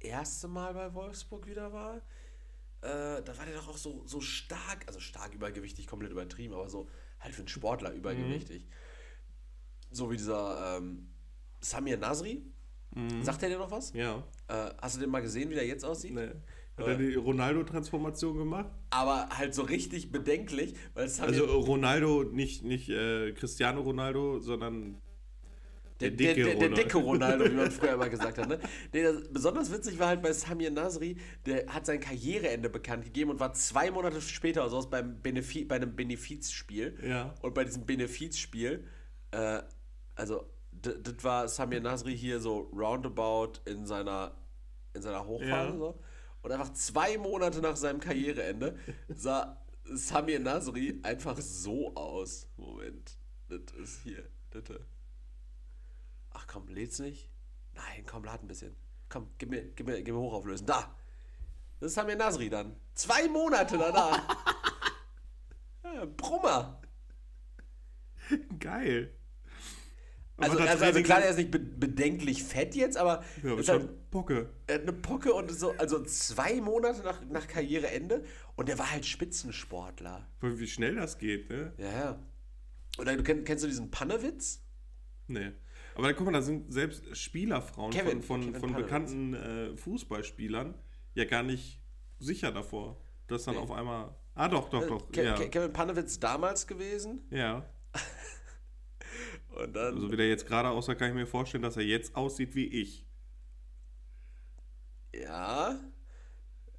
[0.00, 1.96] erste Mal bei Wolfsburg wieder war.
[2.80, 6.68] Äh, da war der doch auch so, so stark, also stark übergewichtig, komplett übertrieben, aber
[6.70, 6.88] so
[7.20, 8.66] halt für einen Sportler übergewichtig.
[9.90, 11.08] So wie dieser ähm,
[11.60, 12.44] Samir Nasri.
[13.22, 13.92] Sagt er dir noch was?
[13.92, 14.22] Ja.
[14.48, 16.14] Äh, hast du den mal gesehen, wie der jetzt aussieht?
[16.14, 16.34] Ne.
[16.78, 18.70] Hat er die Ronaldo-Transformation gemacht?
[18.90, 25.00] Aber halt so richtig bedenklich, weil Samir Also Ronaldo, nicht, nicht äh, Cristiano Ronaldo, sondern
[26.00, 26.74] Der, Der der, dicke der, der Ronaldo.
[26.82, 28.48] dicke Ronaldo, wie man früher immer gesagt hat.
[28.48, 28.58] Ne?
[28.92, 33.30] Nee, das, besonders witzig war halt bei Samir Nasri, der hat sein Karriereende bekannt gegeben
[33.30, 36.98] und war zwei Monate später oder sowas beim Benefi bei einem Benefizspiel.
[37.06, 37.34] Ja.
[37.40, 38.84] Und bei diesem Benefizspiel,
[39.30, 39.62] äh,
[40.14, 40.44] also
[40.94, 44.36] das war Samir Nasri hier so roundabout in seiner,
[44.94, 45.72] in seiner Hochphase.
[45.72, 45.78] Ja.
[45.78, 46.00] So.
[46.42, 52.48] Und einfach zwei Monate nach seinem Karriereende sah Samir Nasri einfach so aus.
[52.56, 53.18] Moment,
[53.48, 54.84] das ist hier, bitte.
[56.30, 57.30] Ach komm, lädt's nicht?
[57.74, 58.76] Nein, komm, lad ein bisschen.
[59.08, 60.66] Komm, gib mir, gib mir, gib mir hochauflösen.
[60.66, 60.94] Da!
[61.78, 62.76] Das ist Samir Nasri dann.
[62.94, 64.22] Zwei Monate danach.
[65.84, 66.80] ja, Brummer.
[68.58, 69.14] geil.
[70.38, 73.82] Also, also, also klar, er ist nicht be bedenklich fett jetzt, aber ja, ist halt,
[73.82, 74.50] schon Bocke.
[74.66, 78.22] er hat eine Pocke und so, also zwei Monate nach, nach Karriereende
[78.54, 80.28] und er war halt Spitzensportler.
[80.42, 81.72] Wie schnell das geht, ne?
[81.78, 82.18] Ja, ja.
[82.98, 84.62] Und dann, kennst du diesen Pannewitz?
[85.26, 85.52] Nee.
[85.94, 90.74] Aber guck mal, da sind selbst Spielerfrauen Kevin, von, von, von bekannten äh, Fußballspielern
[91.14, 91.80] ja gar nicht
[92.18, 93.60] sicher davor, dass dann Nee.
[93.62, 94.14] auf einmal.
[94.34, 95.10] Ah, doch, doch, doch.
[95.10, 95.34] Ke ja.
[95.34, 97.64] Ke Kevin Pannewitz damals gewesen ja.
[99.56, 99.94] Und dann.
[99.94, 102.66] Also, wie der jetzt gerade aussah, kann ich mir vorstellen, dass er jetzt aussieht wie
[102.66, 103.06] ich.
[105.14, 105.80] Ja.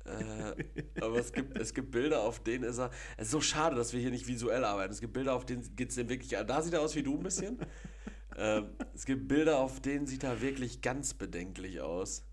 [0.06, 0.54] Äh,
[1.02, 2.92] aber es gibt, es gibt Bilder, auf denen ist er.
[3.18, 4.94] Es ist so schade, dass wir hier nicht visuell arbeiten.
[4.94, 6.30] Es gibt Bilder, auf denen geht es dem wirklich.
[6.30, 7.60] Da sieht er aus wie du ein bisschen.
[8.38, 12.24] ähm, es gibt Bilder, auf denen sieht er wirklich ganz bedenklich aus.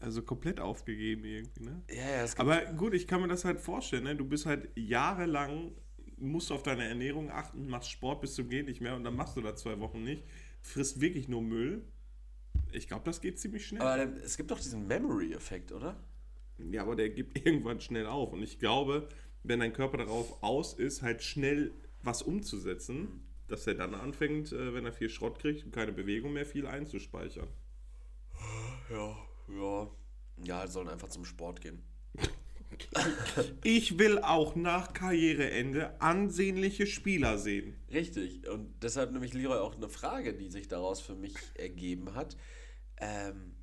[0.00, 1.82] Also komplett aufgegeben irgendwie, ne?
[1.90, 2.48] Ja, ja, es gibt.
[2.48, 4.14] Aber gut, ich kann mir das halt vorstellen, ne?
[4.14, 5.72] Du bist halt jahrelang,
[6.20, 9.36] musst auf deine Ernährung achten, machst Sport bis zum Gehen nicht mehr und dann machst
[9.36, 10.24] du das zwei Wochen nicht,
[10.62, 11.82] frisst wirklich nur Müll.
[12.72, 13.82] Ich glaube, das geht ziemlich schnell.
[13.82, 15.96] aber es gibt doch diesen Memory-Effekt, oder?
[16.58, 18.32] Ja, aber der gibt irgendwann schnell auf.
[18.32, 19.08] Und ich glaube,
[19.42, 24.74] wenn dein Körper darauf aus ist, halt schnell was umzusetzen, dass er dann anfängt, äh,
[24.74, 27.48] wenn er viel Schrott kriegt und keine Bewegung mehr, viel einzuspeichern.
[28.90, 29.16] Ja,
[29.48, 29.90] ja.
[30.44, 31.82] Ja, sollen einfach zum Sport gehen.
[33.62, 37.76] Ich will auch nach Karriereende ansehnliche Spieler sehen.
[37.92, 38.48] Richtig.
[38.48, 42.36] Und deshalb nämlich Leroy auch eine Frage, die sich daraus für mich ergeben hat.
[42.98, 43.54] Ähm,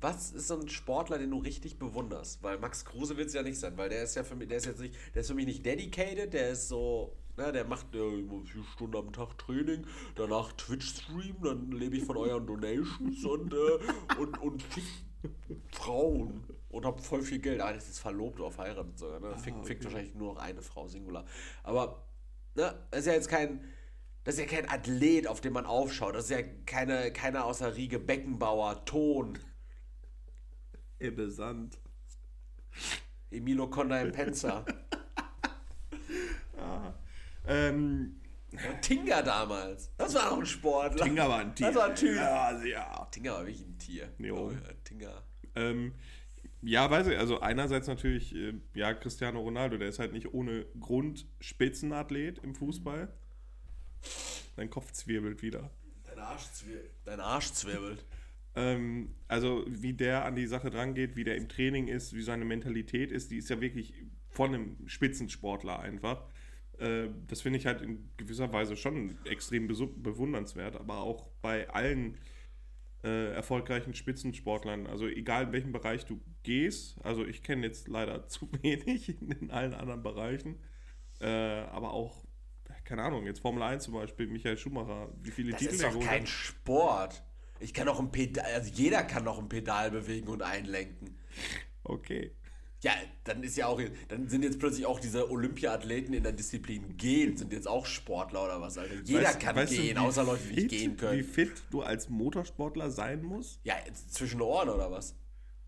[0.00, 2.42] was ist so ein Sportler, den du richtig bewunderst?
[2.42, 4.56] Weil Max Kruse wird es ja nicht sein, weil der ist ja für mich, der
[4.56, 7.94] ist jetzt nicht, der ist für mich nicht dedicated, der ist so, na, der macht
[7.94, 13.52] äh, vier Stunden am Tag Training, danach Twitch-Stream, dann lebe ich von euren Donations und,
[13.52, 14.64] äh, und, und
[15.72, 17.60] Frauen und hab voll viel Geld.
[17.60, 19.36] Ah, das ist verlobt oder verheiratet sogar, ne?
[19.36, 19.66] Fickt, okay.
[19.66, 21.24] fickt wahrscheinlich nur noch eine Frau, Singular.
[21.62, 22.06] Aber,
[22.54, 23.64] ne, das ist ja jetzt kein,
[24.24, 26.14] das ist ja kein Athlet, auf den man aufschaut.
[26.14, 29.38] Das ist ja keine, keiner außer Riege Beckenbauer, Ton,
[30.98, 31.78] Ebbe Sand.
[33.30, 34.64] Emilio Condampensa.
[37.46, 38.20] Ähm,
[38.52, 39.90] Und Tinga damals.
[39.96, 41.04] Das war auch ein Sportler.
[41.04, 41.66] Tinga war ein Tier.
[41.66, 42.16] Das war ein Typ.
[42.16, 43.08] Ja, ja.
[43.10, 44.08] Tinga war wirklich ein Tier.
[44.18, 44.36] Jo.
[44.36, 45.22] Oh, ja, Tinga.
[45.56, 45.94] Ähm,
[46.62, 50.66] ja, weiß ich, also einerseits natürlich, äh, ja, Cristiano Ronaldo, der ist halt nicht ohne
[50.78, 53.12] Grund Spitzenathlet im Fußball.
[54.56, 55.70] Sein Kopf zwirbelt wieder.
[56.04, 56.90] Dein Arsch, zwirbelt.
[57.04, 58.04] Dein Arsch zwirbelt.
[58.56, 62.44] Ähm, also wie der an die Sache drangeht, wie der im Training ist, wie seine
[62.44, 63.94] Mentalität ist, die ist ja wirklich
[64.28, 66.24] von einem Spitzensportler einfach.
[66.78, 72.18] Äh, das finde ich halt in gewisser Weise schon extrem bewundernswert, aber auch bei allen
[73.02, 78.26] äh, erfolgreichen Spitzensportlern, also egal in welchem Bereich du gehst, also ich kenne jetzt leider
[78.28, 80.58] zu wenig in allen anderen Bereichen,
[81.20, 82.24] äh, aber auch,
[82.84, 85.88] keine Ahnung, jetzt Formel 1 zum Beispiel, Michael Schumacher, wie viele Das Titel ist er
[85.88, 86.28] doch geholt kein hat.
[86.28, 87.22] Sport.
[87.58, 91.18] Ich kann auch ein Pedal, also jeder kann noch ein Pedal bewegen und einlenken.
[91.84, 92.34] Okay.
[92.82, 92.92] Ja,
[93.24, 97.36] dann ist ja auch, dann sind jetzt plötzlich auch diese Olympiathleten in der Disziplin Gehen,
[97.36, 98.94] sind jetzt auch Sportler oder was, Alter.
[99.04, 101.24] Jeder Weißt- kann weißt du, gehen, wie außer Leute, die nicht gehen Wie können.
[101.24, 103.60] fit du als Motorsportler sein musst?
[103.64, 103.74] Ja,
[104.08, 105.14] zwischen den Ohren oder was?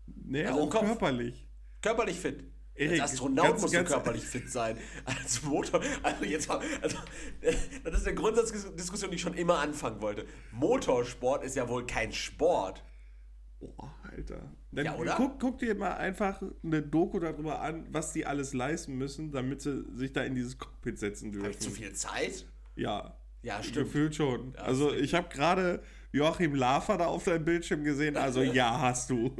[0.07, 0.85] Nee, Also Kopf.
[0.85, 1.47] körperlich.
[1.81, 2.45] Körperlich fit.
[2.75, 4.77] Erik, Als Astronaut ganz- musst du körperlich fit sein.
[5.05, 5.81] Als Motor.
[6.01, 6.59] Also jetzt mal.
[6.81, 6.97] Also,
[7.83, 10.25] das ist eine Grundsatzdiskussion, die ich schon immer anfangen wollte.
[10.51, 12.83] Motorsport ist ja wohl kein Sport.
[13.59, 14.51] Boah, Alter.
[14.75, 15.13] Dann Ja, oder?
[15.15, 19.61] Guck, guck dir mal einfach eine Doku darüber an, was die alles leisten müssen, damit
[19.61, 21.45] sie sich da in dieses Cockpit setzen dürfen.
[21.45, 22.45] Habe ich zu viel Zeit?
[22.75, 23.15] Ja.
[23.43, 23.87] Ja, stimmt.
[23.87, 24.53] Gefühlt schon.
[24.53, 25.81] Ja, also ist ich habe gerade
[26.11, 29.35] Joachim Lafer da auf deinem Bildschirm gesehen, also ja, hast du.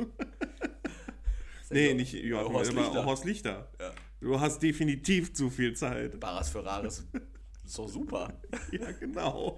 [1.69, 3.06] nee, nicht Joachim, Horst aber Lichter.
[3.06, 3.72] Horst Lichter.
[3.80, 3.91] Ja.
[4.19, 6.19] Du hast definitiv zu viel Zeit.
[6.19, 7.06] Baras Ferraris.
[7.78, 8.34] Doch super.
[8.72, 9.58] Ja, genau.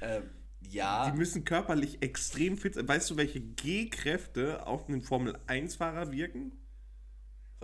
[0.00, 0.22] Ähm,
[0.72, 1.10] ja.
[1.10, 2.88] Die müssen körperlich extrem fit sein.
[2.88, 6.52] Weißt du, welche G-Kräfte auf einen Formel-1-Fahrer wirken?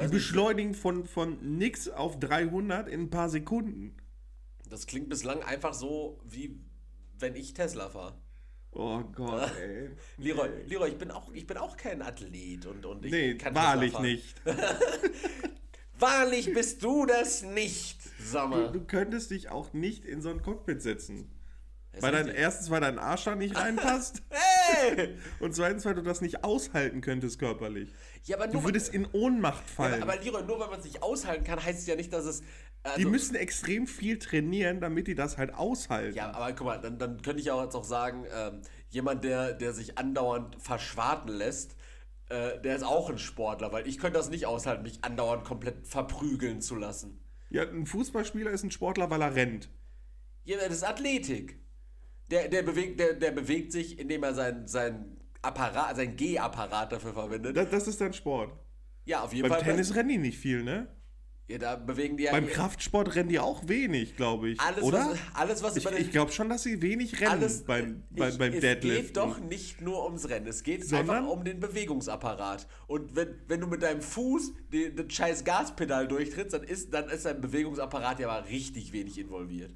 [0.01, 0.13] Die Weiß nicht.
[0.13, 3.97] beschleunigen von, von nix auf 300 in ein paar Sekunden.
[4.69, 6.61] Das klingt bislang einfach so, wie
[7.19, 8.15] wenn ich Tesla fahre.
[8.71, 9.91] Oh Gott, ey.
[10.19, 13.55] Leroy, Leroy, ich bin auch, ich bin auch kein Athlet und, und ich Nee, kann
[13.55, 14.13] wahrlich Tesla fahren.
[14.13, 14.43] nicht.
[15.99, 20.43] Wahrlich bist du das nicht, sag Du, du könntest dich auch nicht in so ein
[20.43, 21.29] Cockpit setzen.
[22.03, 22.35] Weil richtig.
[22.37, 25.17] erstens, weil dein Arsch da nicht reinpasst Hey!
[25.41, 27.93] und zweitens, weil du das nicht aushalten könntest körperlich.
[28.25, 30.03] Ja, aber Du nur, würdest in Ohnmacht ja, fallen.
[30.03, 32.25] aber, aber Leroy, nur weil man es nicht aushalten kann, heißt es ja nicht, dass
[32.25, 32.43] es.
[32.83, 36.17] Also, die müssen extrem viel trainieren, damit die das halt aushalten.
[36.17, 39.53] Ja, aber guck mal, dann, dann könnte ich auch jetzt auch sagen, ähm, jemand, der,
[39.55, 41.77] der sich andauernd verschwarten lässt,
[42.29, 45.87] äh, der ist auch ein Sportler, weil ich könnte das nicht aushalten, mich andauernd komplett
[45.89, 47.21] verprügeln zu lassen.
[47.51, 49.71] Ja, ein Fußballspieler ist ein Sportler, weil er rennt.
[50.45, 51.59] Ja, das ist Athletik.
[52.31, 57.15] Der, der, bewegt, der, der bewegt sich, indem er sein, sein Apparat, sein G-Apparat dafür
[57.15, 57.57] verwendet.
[57.57, 58.53] Das, das ist dann Sport.
[59.07, 59.71] ja, auf jeden Beim Fall.
[59.71, 60.89] Tennis rennen die nicht viel, ne?
[61.51, 64.61] ja, da bewegen die ja Beim ihr- Kraftsport rennen die auch wenig, glaube ich.
[64.61, 64.99] alles, Oder?
[64.99, 68.37] Was, alles, was ich ich glaube schon, dass sie wenig rennen alles, beim, ich, beim,
[68.37, 69.01] beim es Deadlift.
[69.07, 71.17] geht doch nicht nur ums Rennen, es geht Sondern?
[71.17, 72.67] einfach um den Bewegungsapparat.
[72.87, 77.09] Und wenn, wenn du mit deinem Fuß den, den scheiß Gaspedal durchtrittst, dann ist, dann
[77.09, 79.73] ist dein Bewegungsapparat ja aber richtig wenig involviert.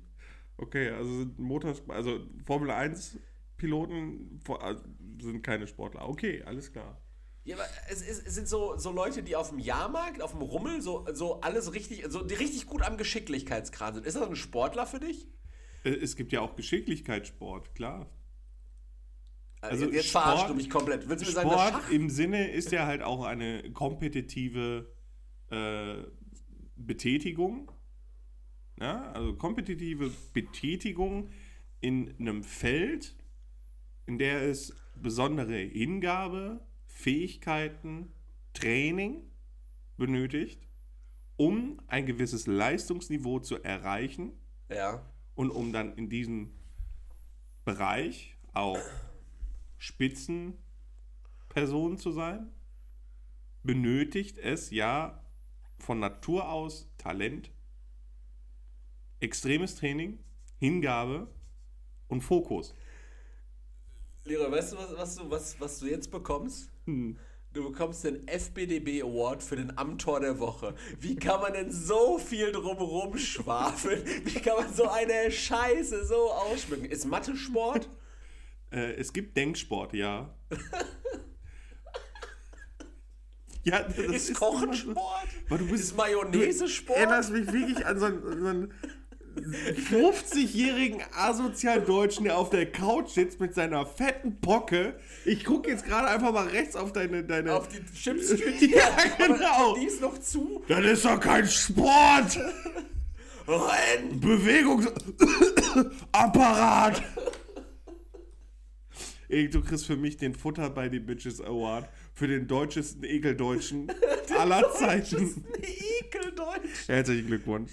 [0.62, 3.18] Okay, also Motorsport, also Formel 1
[3.56, 4.74] Piloten äh,
[5.20, 6.08] sind keine Sportler.
[6.08, 7.00] Okay, alles klar.
[7.44, 10.42] Ja, aber es, ist, es sind so, so Leute, die auf dem Jahrmarkt, auf dem
[10.42, 14.06] Rummel, so, so alles richtig, so, die richtig gut am Geschicklichkeitskran sind.
[14.06, 15.26] Ist das ein Sportler für dich?
[15.84, 18.08] Äh, Es gibt ja auch Geschicklichkeitssport, klar.
[19.60, 21.08] Also Also jetzt Sport- verarschst du mich komplett.
[21.08, 21.90] Willst du mir sagen, Sport Schach?
[21.90, 24.92] im Sinne ist ja halt auch eine kompetitive
[25.50, 26.02] äh,
[26.76, 27.70] Betätigung.
[28.82, 31.30] Ja, also kompetitive Betätigung
[31.80, 33.14] in einem Feld,
[34.06, 38.12] in der es besondere Hingabe, Fähigkeiten,
[38.54, 39.30] Training
[39.96, 40.66] benötigt,
[41.36, 44.32] um ein gewisses Leistungsniveau zu erreichen
[44.68, 45.06] Ja.
[45.36, 46.50] und um dann in diesem
[47.64, 48.80] Bereich auch
[49.78, 52.50] Spitzenperson zu sein,
[53.62, 55.24] benötigt es ja
[55.78, 57.52] von Natur aus Talent,
[59.22, 60.18] extremes Training,
[60.58, 61.28] Hingabe
[62.08, 62.74] und Fokus.
[64.24, 66.70] Leroy, weißt du, was, was, du, was, was du jetzt bekommst?
[66.86, 67.16] Hm.
[67.52, 70.74] Du bekommst den FBDB Award für den Amtor der Woche.
[70.98, 74.02] Wie kann man denn so viel drumherum schwafeln?
[74.24, 76.86] Wie kann man so eine Scheiße so ausschmücken?
[76.86, 77.90] Ist Mathe Sport?
[78.70, 80.34] Äh, es gibt Denksport, ja.
[83.64, 85.28] ja, das Ist Kochen Sport?
[85.50, 86.98] Du bist Ist Mayonnaise Sport?
[86.98, 88.74] erinnerst mich wirklich an so einen, so einen
[89.90, 94.94] 50-jährigen asozialen Deutschen, der auf der Couch sitzt mit seiner fetten Pocke.
[95.24, 97.24] Ich gucke jetzt gerade einfach mal rechts auf deine.
[97.24, 98.42] deine Auf die Chipstüte?
[98.72, 99.76] Ja, genau.
[99.76, 100.62] Die ist noch zu.
[100.68, 102.38] das ist doch kein Sport!
[103.46, 104.18] Renn!
[104.20, 107.02] Bewegungsapparat!
[109.28, 113.90] Du kriegst für mich den Futter bei den Bitches Award für den deutschesten Ekeldeutschen
[114.38, 115.42] aller Zeiten.
[115.62, 116.86] Ekeldeutsch.
[116.86, 117.72] Herzlichen Glückwunsch.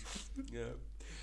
[0.52, 0.74] Ja.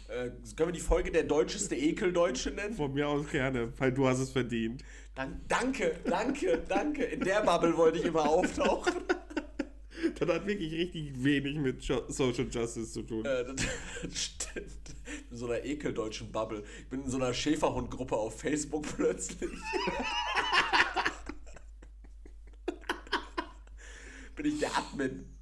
[0.09, 2.75] Äh, können wir die Folge der deutscheste Ekeldeutsche nennen?
[2.75, 4.85] Von mir aus gerne, weil du hast es verdient.
[5.15, 7.05] Dann, danke, danke, danke.
[7.05, 8.95] In der Bubble wollte ich immer auftauchen.
[10.19, 13.25] Das hat wirklich richtig wenig mit Social Justice zu tun.
[13.25, 13.65] Äh, das
[14.15, 14.95] stimmt.
[15.31, 16.63] In so einer ekeldeutschen Bubble.
[16.79, 19.51] Ich bin in so einer Schäferhundgruppe auf Facebook plötzlich.
[24.37, 25.36] bin ich der Admin.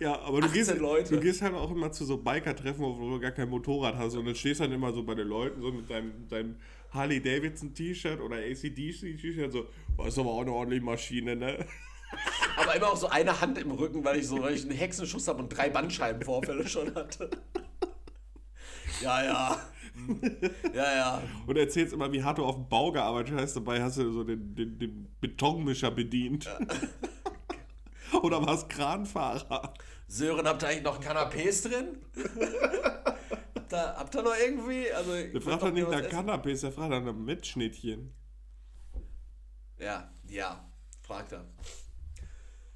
[0.00, 1.14] Ja, aber du 18 gehst, Leute.
[1.14, 4.26] du gehst halt auch immer zu so Biker-Treffen, wo du gar kein Motorrad hast und
[4.26, 6.56] dann stehst dann immer so bei den Leuten so mit deinem, deinem
[6.90, 11.64] Harley-Davidson-T-Shirt oder ACDC-T-Shirt so, das ist aber auch eine ordentliche Maschine, ne?
[12.56, 15.28] Aber immer auch so eine Hand im Rücken, weil ich so weil ich einen Hexenschuss
[15.28, 17.30] habe und drei Bandscheibenvorfälle schon hatte.
[19.02, 19.60] Ja, ja.
[20.74, 21.22] Ja, ja.
[21.46, 24.24] Und erzählst immer, wie hart du auf dem Bau gearbeitet hast, dabei hast du so
[24.24, 26.48] den, den, den Betonmischer bedient.
[28.22, 29.74] oder warst Kranfahrer.
[30.06, 31.98] Sören, habt ihr eigentlich noch Canapés drin?
[33.54, 34.90] habt, ihr, habt ihr noch irgendwie?
[34.92, 36.08] Also, Der fragt doch nicht nach.
[36.08, 38.14] Cannabis, der fragt nach einem Mitschnittchen.
[39.78, 40.64] Ja, ja.
[41.02, 41.46] Fragt er.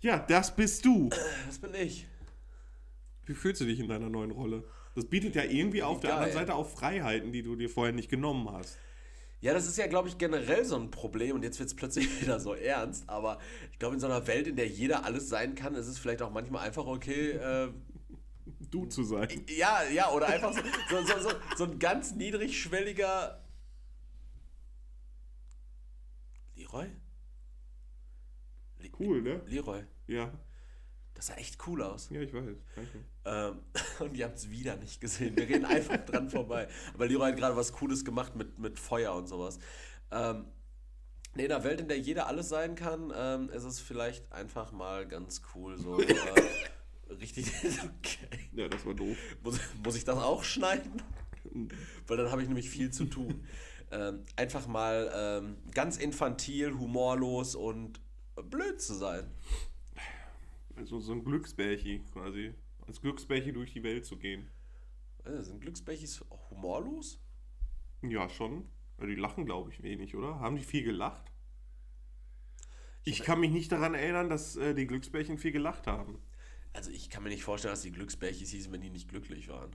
[0.01, 1.11] Ja, das bist du.
[1.47, 2.07] Das bin ich.
[3.27, 4.65] Wie fühlst du dich in deiner neuen Rolle?
[4.95, 6.19] Das bietet ja irgendwie auf der Geil.
[6.19, 8.79] anderen Seite auch Freiheiten, die du dir vorher nicht genommen hast.
[9.43, 12.21] Ja, das ist ja, glaube ich, generell so ein Problem und jetzt wird es plötzlich
[12.23, 13.39] wieder so ernst, aber
[13.73, 16.23] ich glaube, in so einer Welt, in der jeder alles sein kann, ist es vielleicht
[16.23, 17.73] auch manchmal einfach okay, äh,
[18.71, 19.29] Du zu sein.
[19.49, 23.45] ja, ja, oder einfach so, so, so, so, ein ganz niedrigschwelliger.
[26.55, 26.87] Leroy?
[28.79, 29.43] Le Cool, ne?
[29.47, 30.33] Leroy, Ja.
[31.23, 32.09] Das sah echt cool aus.
[32.11, 32.43] Ja, ich weiß.
[32.75, 33.05] Danke.
[33.25, 33.61] Ähm,
[34.01, 35.37] und ihr habt es wieder nicht gesehen.
[35.37, 36.67] Wir reden einfach dran vorbei.
[36.95, 39.61] Aber Leroy hat gerade was Cooles gemacht mit, mit Feuer und sowas.
[40.11, 40.47] Ähm,
[41.37, 45.07] in einer Welt, in der jeder alles sein kann, ähm, ist es vielleicht einfach mal
[45.07, 46.13] ganz cool, so äh,
[47.21, 47.53] richtig.
[47.63, 48.51] Okay.
[48.53, 49.17] Ja, das war doof.
[49.45, 51.01] Muss, muss ich das auch schneiden?
[52.09, 53.47] Weil dann habe ich nämlich viel zu tun.
[53.93, 58.01] ähm, einfach mal ähm, ganz infantil, humorlos und
[58.35, 59.31] blöd zu sein.
[60.77, 62.55] Also so ein Glücksbärchi quasi.
[62.87, 64.51] Als Glücksbärchi durch die Welt zu gehen.
[65.25, 67.21] Äh, sind Glücksbechis humorlos?
[68.03, 68.69] Ja, schon.
[69.01, 70.41] Die lachen, glaube ich, wenig, oder?
[70.41, 71.33] Haben die viel gelacht?
[73.05, 76.23] Ich kann mich nicht daran erinnern, dass äh, die Glücksbärchen viel gelacht haben.
[76.73, 79.75] Also ich kann mir nicht vorstellen, dass die Glücksbärchis hießen, wenn die nicht glücklich waren.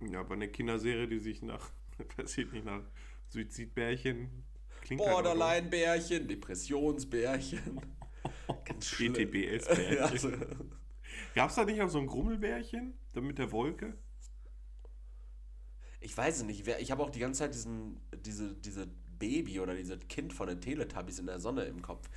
[0.00, 1.70] Ja, aber eine Kinderserie, die sich nach,
[2.16, 2.82] weiß ich nicht, nach
[3.28, 4.44] Suizidbärchen
[4.82, 7.80] klingt halt Borderline-Bärchen, Depressionsbärchen.
[8.64, 9.14] Ganz schlimm.
[9.14, 9.96] PTBS-Bärchen.
[9.96, 10.30] Ja, also,
[11.34, 12.94] Gab es da nicht auch so ein Grummelbärchen?
[13.14, 13.96] Mit der Wolke?
[16.00, 16.66] ich weiß es nicht.
[16.66, 18.86] Ich habe auch die ganze Zeit diesen, diese, diese
[19.18, 22.08] Baby oder dieses Kind von den Teletubbies in der Sonne im Kopf.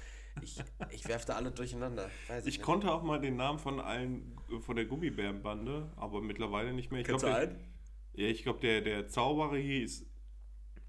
[0.41, 2.17] Ich, ich werfe da alle durcheinander.
[2.27, 2.61] Weiß Ich nicht.
[2.61, 7.01] konnte auch mal den Namen von allen, von der Gummibärenbande, aber mittlerweile nicht mehr.
[7.01, 7.73] Ich Kennst glaub, du der, einen?
[8.13, 10.05] Ja, ich glaube, der, der Zauberer hieß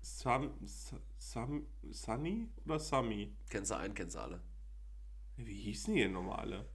[0.03, 0.53] Sam,
[1.19, 3.37] Sam, Sunny oder Sammy?
[3.51, 4.41] Kennst du einen, kennst du alle.
[5.47, 6.69] Wie hießen die denn normale?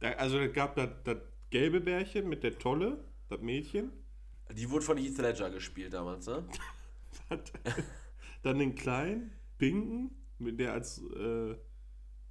[0.00, 1.18] Da, also, es gab das, das
[1.50, 3.92] gelbe Bärchen mit der Tolle, das Mädchen.
[4.52, 6.46] Die wurde von Heath Ledger gespielt damals, ne?
[8.42, 11.56] Dann den kleinen, pinken, mit der als äh,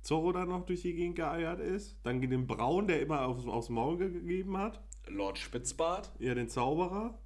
[0.02, 1.98] Zorro da noch durch die Gegend geeiert ist.
[2.04, 4.84] Dann den braunen, der immer aufs, aufs Maul gegeben hat.
[5.08, 6.12] Lord Spitzbart.
[6.20, 7.20] Ja, den Zauberer.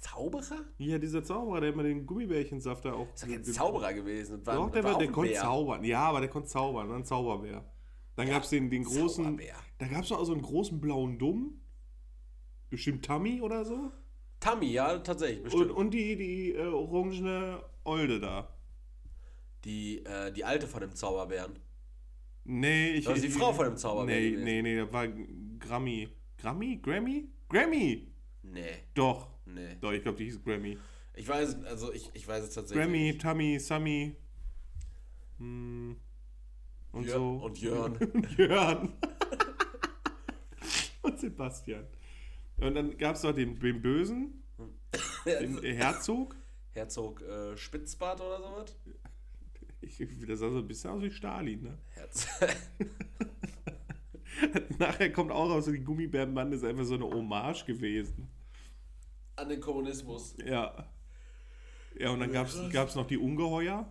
[0.00, 0.64] Zauberer?
[0.78, 3.12] Ja, dieser Zauberer, der immer den Gummibärchensaft da auch.
[3.14, 4.44] Ist doch kein Zauberer gewesen.
[4.44, 5.84] War, Doch, der, war, der konnte zaubern.
[5.84, 6.88] Ja, aber der konnte zaubern.
[6.88, 7.64] Dann Zauberbär.
[8.16, 9.24] Dann gab es den, den großen.
[9.24, 9.54] Zauberbär.
[9.78, 11.60] Da gab es auch so einen großen blauen Dumm.
[12.68, 13.92] Bestimmt Tammy oder so.
[14.40, 15.70] Tammy, ja, tatsächlich, Und, bestimmt.
[15.70, 18.48] und die, die äh, orangene Olde da.
[19.64, 21.52] die, äh, die alte von dem Zauberbären.
[22.44, 23.04] Nee, ich.
[23.04, 24.44] Das ist die ich, Frau von dem Zauberbär Nee, gewesen.
[24.44, 25.06] nee, nee, das war
[25.60, 26.08] Grammy.
[26.38, 26.78] Grammy?
[26.82, 27.28] Grammy?
[27.48, 28.08] Grammy!
[28.42, 29.28] Nee, Doch.
[29.54, 29.76] Nee.
[29.80, 30.78] Doch, ich glaube, die hieß Grammy.
[31.14, 32.84] Ich weiß, also ich, ich weiß es tatsächlich.
[32.84, 33.18] Grammy.
[33.18, 34.16] Tammy, Sammy.
[35.38, 35.96] Hm.
[36.92, 37.30] Und Jör- so.
[37.44, 37.96] und Jörn.
[37.96, 38.92] und Jörn.
[41.02, 41.86] und Sebastian.
[42.58, 44.42] Und dann gab es noch den, den Bösen,
[45.26, 46.36] den Herzog.
[46.72, 48.76] Herzog äh, Spitzbart oder sowas?
[49.80, 51.78] Ich, das sah so ein bisschen aus wie Stalin, ne?
[51.90, 52.28] Herz.
[54.78, 58.28] Nachher kommt auch raus, die Gummibärenbande ist einfach so eine Hommage gewesen.
[59.36, 60.34] An den Kommunismus.
[60.44, 60.88] Ja.
[61.98, 62.46] Ja, und dann gab
[62.88, 63.90] es noch die Ungeheuer.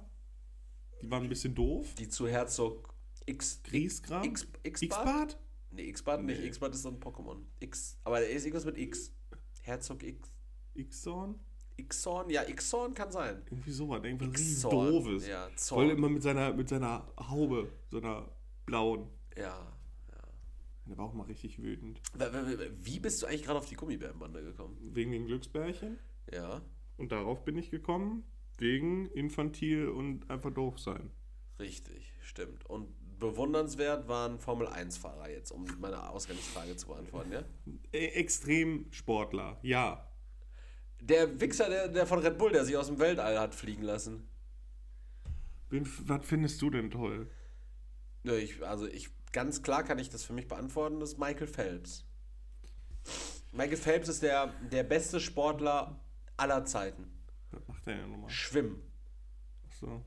[1.01, 1.93] Die waren ein bisschen doof.
[1.95, 2.93] Die zu Herzog
[3.25, 3.61] X.
[3.63, 4.23] Grieskram.
[4.23, 4.73] X- X-Bart?
[5.05, 5.37] X-Bart?
[5.71, 6.39] Nee, X-Bart nicht.
[6.39, 6.47] Nee.
[6.47, 7.43] X-Bart ist so ein Pokémon.
[7.59, 7.97] X.
[8.03, 9.11] Aber der ist irgendwas mit X.
[9.61, 10.31] Herzog X.
[10.73, 11.39] X-Zorn?
[11.87, 12.29] Xorn?
[12.29, 13.41] Ja, Xorn kann sein.
[13.49, 14.03] Irgendwie sowas.
[14.03, 14.91] Irgendwas Xorn.
[14.91, 15.27] doofes.
[15.27, 15.89] Ja, Voll Zorn.
[15.89, 18.29] immer mit seiner, mit seiner Haube, so einer
[18.65, 19.07] blauen.
[19.35, 19.75] Ja.
[20.91, 22.01] Der war auch mal richtig wütend.
[22.81, 24.77] Wie bist du eigentlich gerade auf die Gummibärenbande gekommen?
[24.93, 25.97] Wegen den Glücksbärchen.
[26.33, 26.61] Ja,
[26.97, 28.25] Und darauf bin ich gekommen.
[28.57, 31.09] Wegen infantil und einfach doof sein.
[31.59, 32.65] richtig, stimmt.
[32.65, 32.89] Und
[33.19, 37.43] bewundernswert waren Formel-1-Fahrer jetzt, um meine Ausgangsfrage zu beantworten, ja?
[37.93, 40.05] Extremsportler, ja.
[40.99, 44.27] Der Wichser, der, der von Red Bull, der sich aus dem Weltall hat fliegen lassen.
[45.69, 47.29] Wen, was findest du denn toll?
[48.23, 51.47] Ja, ich, also ich, ganz klar kann ich das für mich beantworten, das ist Michael
[51.47, 52.05] Phelps.
[53.51, 55.99] Michael Phelps ist der, der beste Sportler
[56.37, 57.11] aller Zeiten.
[57.51, 58.29] Was macht der ja nochmal?
[58.29, 58.81] Schwimmen.
[59.79, 60.05] So.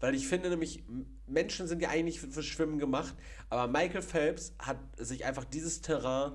[0.00, 0.84] Weil ich finde nämlich,
[1.26, 3.14] Menschen sind ja eigentlich für, für Schwimmen gemacht,
[3.48, 6.32] aber Michael Phelps hat sich einfach dieses Terrain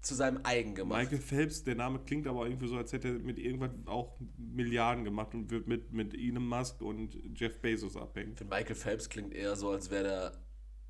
[0.00, 1.00] zu seinem eigen gemacht.
[1.00, 5.04] Michael Phelps, der Name klingt aber irgendwie so, als hätte er mit irgendwas auch Milliarden
[5.04, 8.36] gemacht und wird mit, mit Elon Musk und Jeff Bezos abhängen.
[8.36, 10.43] Finde, Michael Phelps klingt eher so, als wäre er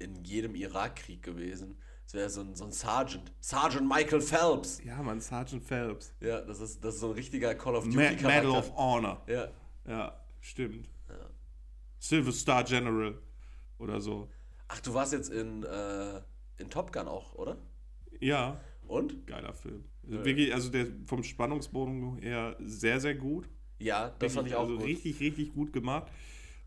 [0.04, 1.76] in jedem Irakkrieg gewesen.
[2.04, 3.32] Als wäre so ein, so ein Sergeant.
[3.40, 4.82] Sergeant Michael Phelps.
[4.84, 6.14] Ja, man, Sergeant Phelps.
[6.20, 8.58] Ja, das ist, das ist so ein richtiger Call of Ma Duty Medal Charakter.
[8.58, 9.22] of Honor.
[9.26, 9.48] Ja.
[9.86, 10.88] Ja, stimmt.
[11.08, 11.30] Ja.
[11.98, 13.18] Silver Star General
[13.78, 14.28] oder so.
[14.68, 16.20] Ach, du warst jetzt in, äh,
[16.58, 17.56] in Top Gun auch, oder?
[18.20, 19.26] Ja, Und?
[19.26, 19.84] geiler Film.
[20.06, 23.48] Also Wirklich, also der vom Spannungsbogen her sehr, sehr gut.
[23.78, 24.86] Ja, das fand ich auch also gut.
[24.86, 26.10] richtig, richtig gut gemacht.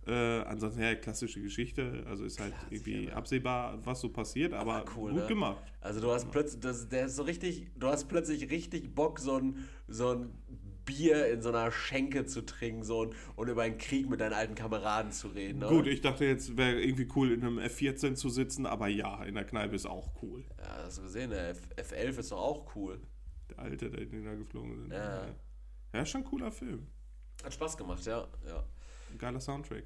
[0.08, 2.04] Äh, ansonsten, ja, klassische Geschichte.
[2.08, 5.28] Also ist halt Klassiker, irgendwie absehbar, was so passiert, aber, cool, gut ne?
[5.28, 5.64] gemacht.
[5.82, 9.36] Also du hast plötzlich, das, der ist so richtig, du hast plötzlich richtig Bock, so
[9.36, 10.30] ein, so ein
[10.86, 14.34] Bier in so einer Schenke zu trinken so ein, und über einen Krieg mit deinen
[14.34, 15.60] alten Kameraden zu reden.
[15.60, 15.68] Ne?
[15.68, 19.36] Gut, ich dachte jetzt wäre irgendwie cool, in einem F14 zu sitzen, aber ja, in
[19.36, 20.46] der Kneipe ist auch cool.
[20.58, 23.02] Ja, hast du gesehen, der F F11 ist doch auch cool.
[23.50, 24.94] Der alte, der den da geflogen sind.
[24.94, 25.28] Ja.
[25.94, 26.88] ja, ist schon ein cooler Film.
[27.44, 28.26] Hat Spaß gemacht, ja.
[28.48, 28.64] Ja,
[29.12, 29.84] Ein geiler Soundtrack.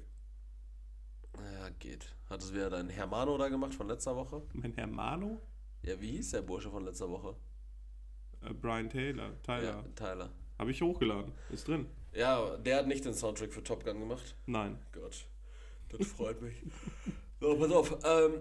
[1.38, 2.14] Ja geht.
[2.28, 4.42] Hat es wieder dein Hermano da gemacht von letzter Woche?
[4.52, 5.40] Mein Hermano?
[5.82, 7.36] Ja, wie hieß der Bursche von letzter Woche?
[8.42, 9.62] Äh, Brian Taylor, Tyler.
[9.62, 10.30] Ja, Tyler.
[10.58, 11.32] Habe ich hochgeladen.
[11.50, 11.86] Ist drin.
[12.12, 14.36] Ja, der hat nicht den Soundtrack für Top Gun gemacht.
[14.46, 14.78] Nein.
[14.92, 15.26] Gott,
[15.88, 16.54] das freut mich.
[17.40, 17.98] So, pass auf.
[18.04, 18.34] Ähm,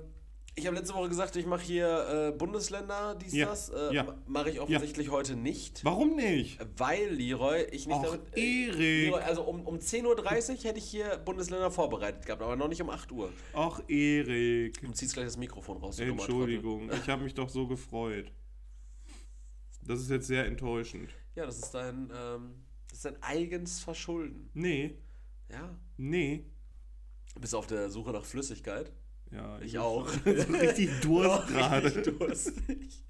[0.55, 3.69] ich habe letzte Woche gesagt, ich mache hier äh, Bundesländer, dies, Ja, das.
[3.69, 4.03] Äh, ja.
[4.03, 5.83] ma- Mache ich offensichtlich heute nicht.
[5.85, 6.59] Warum nicht?
[6.77, 8.37] Weil, Leroy, ich nicht Och, damit.
[8.37, 8.75] Erik.
[9.05, 10.05] Leroy, also um, um 10.30
[10.57, 13.31] Uhr hätte ich hier Bundesländer vorbereitet gehabt, aber noch nicht um 8 Uhr.
[13.53, 14.81] Ach, Erik.
[14.81, 15.97] Du ziehst gleich das Mikrofon raus.
[15.99, 18.31] Entschuldigung, ich habe mich doch so gefreut.
[19.83, 21.09] Das ist jetzt sehr enttäuschend.
[21.35, 24.49] Ja, das ist dein, ähm, das ist dein eigens Verschulden.
[24.53, 24.97] Nee,
[25.49, 25.75] Ja.
[25.97, 26.45] nee.
[27.39, 28.91] Bist du auf der Suche nach Flüssigkeit?
[29.31, 30.09] Ja, Ich bin auch.
[30.09, 31.85] so richtig Durst Ja, gerade.
[31.95, 33.03] richtig durstig.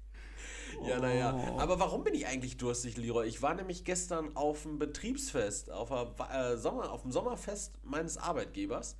[0.86, 1.34] Ja, naja.
[1.34, 1.58] Oh.
[1.60, 3.26] Aber warum bin ich eigentlich durstig, Leroy?
[3.28, 8.16] Ich war nämlich gestern auf dem Betriebsfest, auf, der, äh, Sommer, auf dem Sommerfest meines
[8.18, 8.96] Arbeitgebers.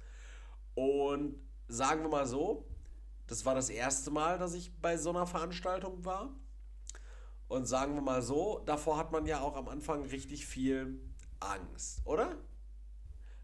[0.75, 1.35] Und
[1.68, 2.66] sagen wir mal so,
[3.27, 6.35] das war das erste Mal, dass ich bei so einer Veranstaltung war.
[7.49, 11.01] Und sagen wir mal so, davor hat man ja auch am Anfang richtig viel
[11.41, 12.37] Angst, oder?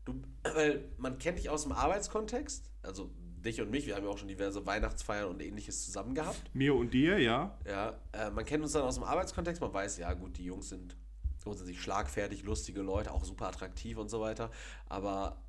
[0.04, 0.22] Du,
[0.54, 3.10] weil man kennt dich aus dem Arbeitskontext, also
[3.42, 6.42] dich und mich, wir haben ja auch schon diverse Weihnachtsfeiern und ähnliches zusammen gehabt.
[6.54, 7.58] Mir und dir, ja.
[7.66, 10.68] Ja, äh, man kennt uns dann aus dem Arbeitskontext, man weiß, ja gut, die Jungs
[10.68, 10.96] sind
[11.42, 14.50] grundsätzlich schlagfertig, lustige Leute, auch super attraktiv und so weiter,
[14.86, 15.42] aber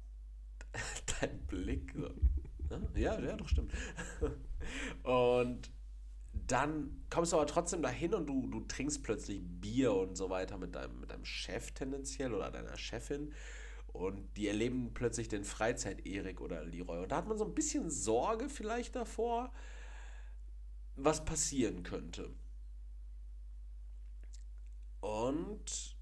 [1.22, 2.88] dein Blick, so, ne?
[2.96, 3.72] ja, ja, doch stimmt.
[5.04, 5.72] Und
[6.48, 10.58] dann kommst du aber trotzdem dahin und du, du trinkst plötzlich Bier und so weiter
[10.58, 13.34] mit deinem, mit deinem Chef tendenziell oder deiner Chefin.
[14.00, 17.00] Und die erleben plötzlich den Freizeit-Erik oder Leroy.
[17.00, 19.52] Und da hat man so ein bisschen Sorge vielleicht davor,
[20.96, 22.34] was passieren könnte.
[25.02, 25.98] Und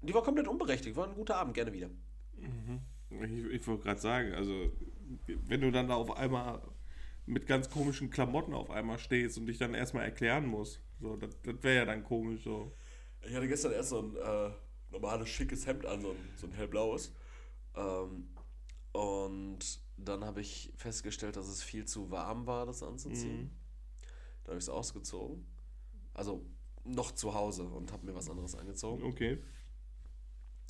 [0.00, 0.96] die war komplett unberechtigt.
[0.96, 1.90] War ein guter Abend, gerne wieder.
[3.10, 4.72] Ich, ich wollte gerade sagen, also
[5.26, 6.62] wenn du dann da auf einmal
[7.26, 11.38] mit ganz komischen Klamotten auf einmal stehst und dich dann erstmal erklären musst, so, das,
[11.42, 12.74] das wäre ja dann komisch so.
[13.20, 14.50] Ich hatte gestern erst so ein, äh,
[14.90, 17.12] normales, schickes Hemd an, so ein, so ein hellblaues.
[17.76, 18.28] Ähm,
[18.92, 19.58] und
[19.96, 23.42] dann habe ich festgestellt, dass es viel zu warm war, das anzuziehen.
[23.42, 23.50] Mhm.
[24.44, 25.46] Dann habe ich es ausgezogen.
[26.14, 26.44] Also
[26.84, 29.02] noch zu Hause und habe mir was anderes angezogen.
[29.04, 29.42] Okay.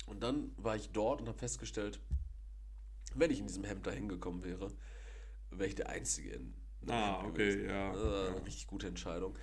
[0.07, 1.99] Und dann war ich dort und habe festgestellt,
[3.15, 4.71] wenn ich in diesem Hemd da hingekommen wäre,
[5.51, 6.53] wäre ich der Einzige in
[6.87, 7.69] Ah, Hemd okay, gewesen.
[7.69, 8.35] ja, Das war ja.
[8.35, 9.37] eine richtig gute Entscheidung.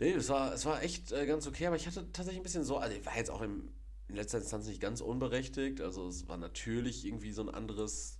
[0.00, 2.64] Nee, es war, es war echt äh, ganz okay, aber ich hatte tatsächlich ein bisschen
[2.64, 3.72] so, also ich war jetzt auch im,
[4.12, 8.18] in letzter Instanz nicht ganz unberechtigt, also es war natürlich irgendwie so ein anderes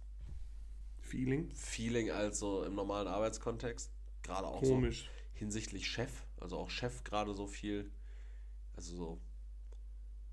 [1.01, 1.51] Feeling.
[1.55, 5.03] Feeling als so im normalen Arbeitskontext, gerade auch Komisch.
[5.05, 7.91] so hinsichtlich Chef, also auch Chef gerade so viel,
[8.75, 9.21] also so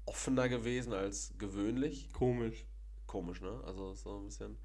[0.06, 2.14] offener gewesen als gewöhnlich.
[2.14, 2.66] Komisch.
[3.06, 3.62] Komisch, ne?
[3.66, 4.58] Also so ein bisschen.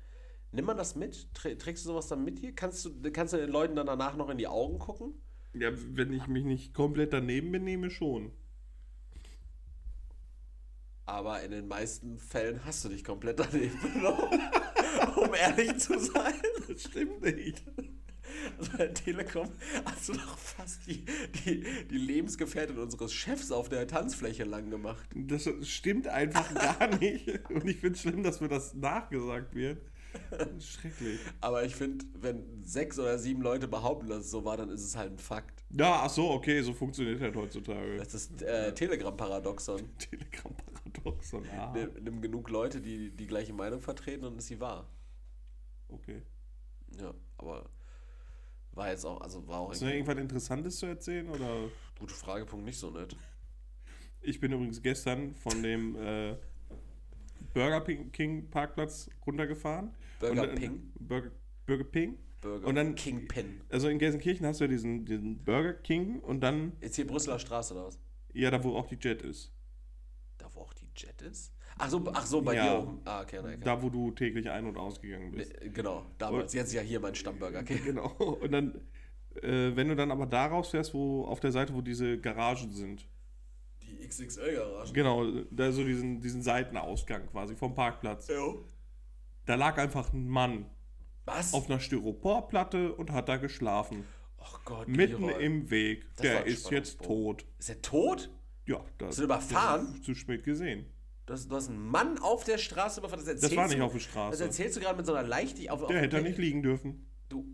[0.52, 1.28] Nimm man das mit?
[1.34, 2.54] Trä- Trägst du sowas dann mit hier?
[2.54, 5.14] Kannst du, kannst du den Leuten dann danach noch in die Augen gucken?
[5.54, 8.30] Ja, wenn ich mich nicht komplett daneben benehme, schon.
[11.06, 14.40] Aber in den meisten Fällen hast du dich komplett daneben benommen.
[15.16, 16.34] um ehrlich zu sein.
[16.68, 17.62] Das stimmt nicht.
[18.58, 19.48] Also bei Telekom
[19.84, 21.04] hast du doch fast die,
[21.44, 25.08] die, die Lebensgefährtin unseres Chefs auf der Tanzfläche lang gemacht.
[25.14, 27.28] Das stimmt einfach gar nicht.
[27.50, 29.78] Und ich finde es schlimm, dass mir das nachgesagt wird.
[30.60, 31.18] Schrecklich.
[31.40, 34.84] Aber ich finde, wenn sechs oder sieben Leute behaupten, dass es so war, dann ist
[34.84, 35.64] es halt ein Fakt.
[35.70, 37.96] Ja, ach so, okay, so funktioniert halt heutzutage.
[37.96, 39.80] Das ist äh, Telegram-Paradoxon.
[39.98, 40.73] Telegram-Paradoxon.
[41.56, 44.88] Ah, Nimm, nimm genug Leute, die die gleiche Meinung vertreten und ist sie wahr.
[45.88, 46.22] okay.
[47.00, 47.68] Ja, aber
[48.72, 51.28] war jetzt auch, also war auch Hast du irgendwas Interessantes zu erzählen?
[51.28, 51.68] Oder?
[51.98, 53.16] gute Fragepunkt nicht so nett.
[54.20, 56.36] Ich bin übrigens gestern von dem äh,
[57.52, 59.92] Burger King Parkplatz runtergefahren.
[60.20, 60.92] Burger Und, Ping?
[60.98, 61.30] Burger,
[61.66, 62.18] Burger Ping.
[62.40, 63.60] Burger Und dann- Kingpin.
[63.70, 67.38] Also in Gelsenkirchen hast du ja diesen, diesen Burger King und dann, Jetzt hier Brüsseler
[67.38, 67.98] Straße oder was?
[68.32, 69.52] ja, da wo auch die Jet ist.
[70.38, 71.52] Da wo auch die Jet ist?
[71.78, 72.72] Ach so, ach so bei Ja.
[72.78, 73.00] dir oben.
[73.04, 75.52] Ah, okay, nein, Da wo du täglich ein- und ausgegangen bist.
[75.60, 76.52] Nee, Genau, damals.
[76.52, 77.60] Jetzt ja hier mein Stammburger.
[77.60, 77.78] Okay.
[77.84, 78.08] Genau.
[78.12, 78.74] Und dann,
[79.42, 83.08] äh, wenn du dann aber da rausfährst, wo auf der Seite, wo diese Garagen sind.
[83.82, 84.92] Die XXL-Garage.
[84.92, 88.28] Genau, da so diesen, diesen Seitenausgang quasi vom Parkplatz.
[88.28, 88.40] Ja.
[89.46, 90.66] Da lag einfach ein Mann
[91.26, 91.52] Was?
[91.54, 94.04] auf einer Styroporplatte und hat da geschlafen.
[94.38, 95.44] oh Gott, Mitten Leroy.
[95.44, 96.06] im Weg.
[96.16, 97.44] Das Der ist jetzt tot.
[97.58, 98.30] Ist er tot?
[98.66, 100.02] Ja, das Ist er überfahren?
[100.02, 100.86] Zu spät gesehen.
[101.26, 103.24] Du hast, du hast einen Mann auf der Straße überfahren.
[103.24, 104.44] Das, Das erzählst war nicht du, auf der Das Straße.
[104.44, 105.70] erzählst du gerade mit so einer Leichtigkeit.
[105.70, 107.06] Auf, auf Der hätte da nicht liegen dürfen.
[107.28, 107.46] Du.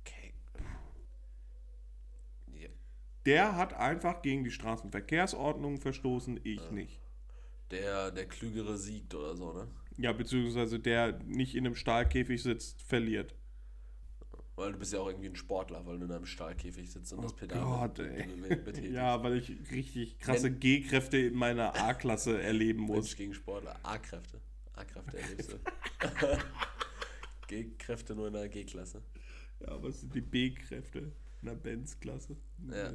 [0.00, 0.34] Okay.
[2.54, 2.68] Ja.
[3.26, 7.00] Der hat einfach gegen die Straßenverkehrsordnung verstoßen, ich nicht.
[7.70, 9.68] Der, der Klügere siegt oder so, ne?
[9.96, 13.34] Ja, beziehungsweise der nicht in einem Stahlkäfig sitzt, verliert.
[14.60, 17.24] Weil du bist ja auch irgendwie ein Sportler, weil du in einem Stahlkäfig sitzt und
[17.24, 17.94] das Pedal Oh Gott,
[18.64, 18.92] betätigst.
[18.92, 23.16] Ja, weil ich richtig krasse G-Kräfte in meiner A-Klasse erleben Mensch muss.
[23.16, 23.74] gegen Sportler.
[23.82, 24.38] A-Kräfte.
[24.74, 25.56] A-Kräfte erlebst du.
[27.48, 29.02] G-Kräfte nur in der G-Klasse.
[29.60, 32.36] Ja, was sind die B-Kräfte in der Benz-Klasse?
[32.70, 32.92] Ja.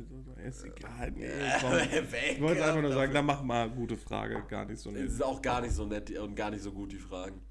[0.48, 1.12] Ist egal.
[1.12, 1.26] Nee.
[2.36, 5.10] Ich wollte einfach nur sagen, dann mach mal gute Frage, gar nicht so Das nett.
[5.10, 7.42] ist auch gar nicht so nett und gar nicht so gut, die Fragen.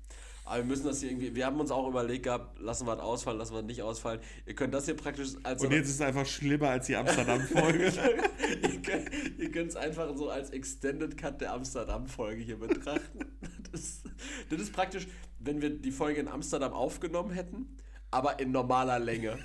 [0.45, 3.01] Aber wir müssen das hier irgendwie, wir haben uns auch überlegt gehabt, lassen wir es
[3.01, 4.20] ausfallen, lassen wir es nicht ausfallen.
[4.45, 7.84] Ihr könnt das hier praktisch als Und jetzt ist es einfach schlimmer als die Amsterdam-Folge.
[8.62, 13.20] ihr könnt ihr könnt es einfach so als Extended Cut der Amsterdam-Folge hier betrachten.
[13.72, 14.05] Das,
[14.51, 15.09] das ist praktisch,
[15.40, 17.76] wenn wir die Folge in Amsterdam aufgenommen hätten,
[18.12, 19.36] aber in normaler Länge.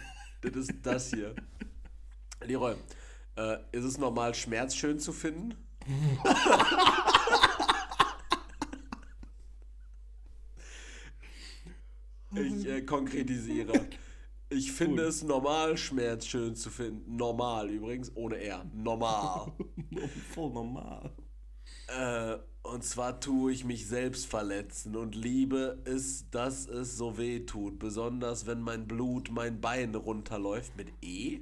[0.41, 1.33] Das ist das hier.
[2.43, 2.75] Leroy,
[3.37, 5.55] äh, ist es normal, Schmerz schön zu finden?
[12.35, 13.87] Ich äh, konkretisiere.
[14.49, 17.15] Ich finde es normal, Schmerz schön zu finden.
[17.15, 18.65] Normal übrigens, ohne R.
[18.73, 19.53] Normal.
[20.33, 21.11] Voll normal.
[21.87, 27.41] äh, und zwar tue ich mich selbst verletzen und liebe es, dass es so weh
[27.45, 27.79] tut.
[27.79, 31.41] Besonders wenn mein Blut mein Bein runterläuft mit E.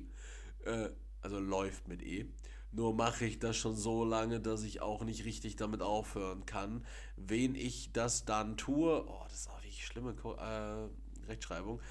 [0.65, 0.89] Äh,
[1.21, 2.25] also läuft mit E.
[2.71, 6.85] Nur mache ich das schon so lange, dass ich auch nicht richtig damit aufhören kann.
[7.15, 9.49] Wen ich das dann tue, oh, das ist
[9.85, 10.87] schlimme Ko äh,
[11.27, 11.81] Rechtschreibung.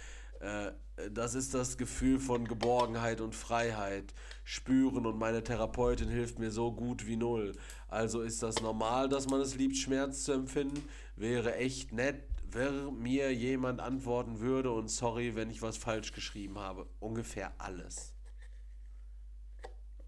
[0.41, 0.73] Äh,
[1.11, 4.15] das ist das Gefühl von Geborgenheit und Freiheit
[4.45, 7.57] spüren und meine Therapeutin hilft mir so gut wie null.
[7.89, 10.89] Also ist das normal, dass man es liebt, Schmerz zu empfinden?
[11.17, 16.59] Wäre echt nett, wenn mir jemand antworten würde und sorry, wenn ich was falsch geschrieben
[16.59, 16.89] habe.
[16.99, 18.15] Ungefähr alles.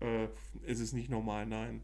[0.00, 0.28] Äh,
[0.66, 1.82] es ist nicht normal, nein.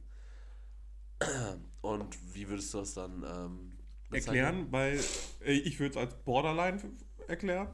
[1.82, 3.73] Und wie würdest du das dann ähm?
[4.10, 5.00] Erklären, weil
[5.44, 6.80] äh, ich würde es als Borderline
[7.28, 7.68] erklären.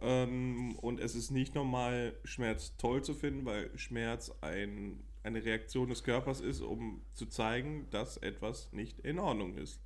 [0.00, 5.88] Ähm, und es ist nicht normal, Schmerz toll zu finden, weil Schmerz ein eine Reaktion
[5.88, 9.80] des Körpers ist, um zu zeigen, dass etwas nicht in Ordnung ist.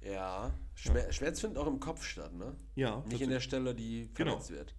[0.00, 0.54] Ja.
[0.74, 2.56] Schmer Schmerz findet auch im Kopf statt, ne?
[2.74, 3.04] Ja.
[3.08, 4.32] Nicht in der Stelle, die Genau.
[4.38, 4.74] verletzt wird.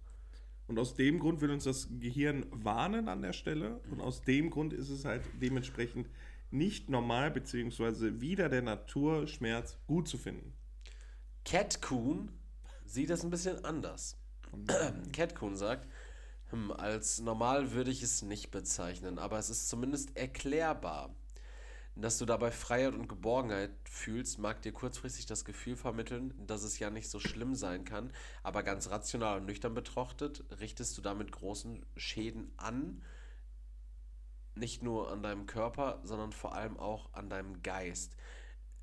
[0.66, 3.80] Und aus dem Grund will uns das Gehirn warnen an der Stelle.
[3.90, 6.08] Und aus dem Grund ist es halt dementsprechend
[6.52, 10.54] nicht normal, beziehungsweise wieder der Natur, Schmerz gut zu finden.
[11.44, 12.30] Cat Coon
[12.84, 14.16] sieht das ein bisschen anders.
[15.12, 15.88] Cat Coon sagt,
[16.50, 21.14] hm, als normal würde ich es nicht bezeichnen, aber es ist zumindest erklärbar.
[21.94, 26.78] Dass du dabei Freiheit und Geborgenheit fühlst, mag dir kurzfristig das Gefühl vermitteln, dass es
[26.78, 28.10] ja nicht so schlimm sein kann,
[28.42, 33.02] aber ganz rational und nüchtern betrachtet, richtest du damit großen Schäden an,
[34.54, 38.16] nicht nur an deinem Körper, sondern vor allem auch an deinem Geist,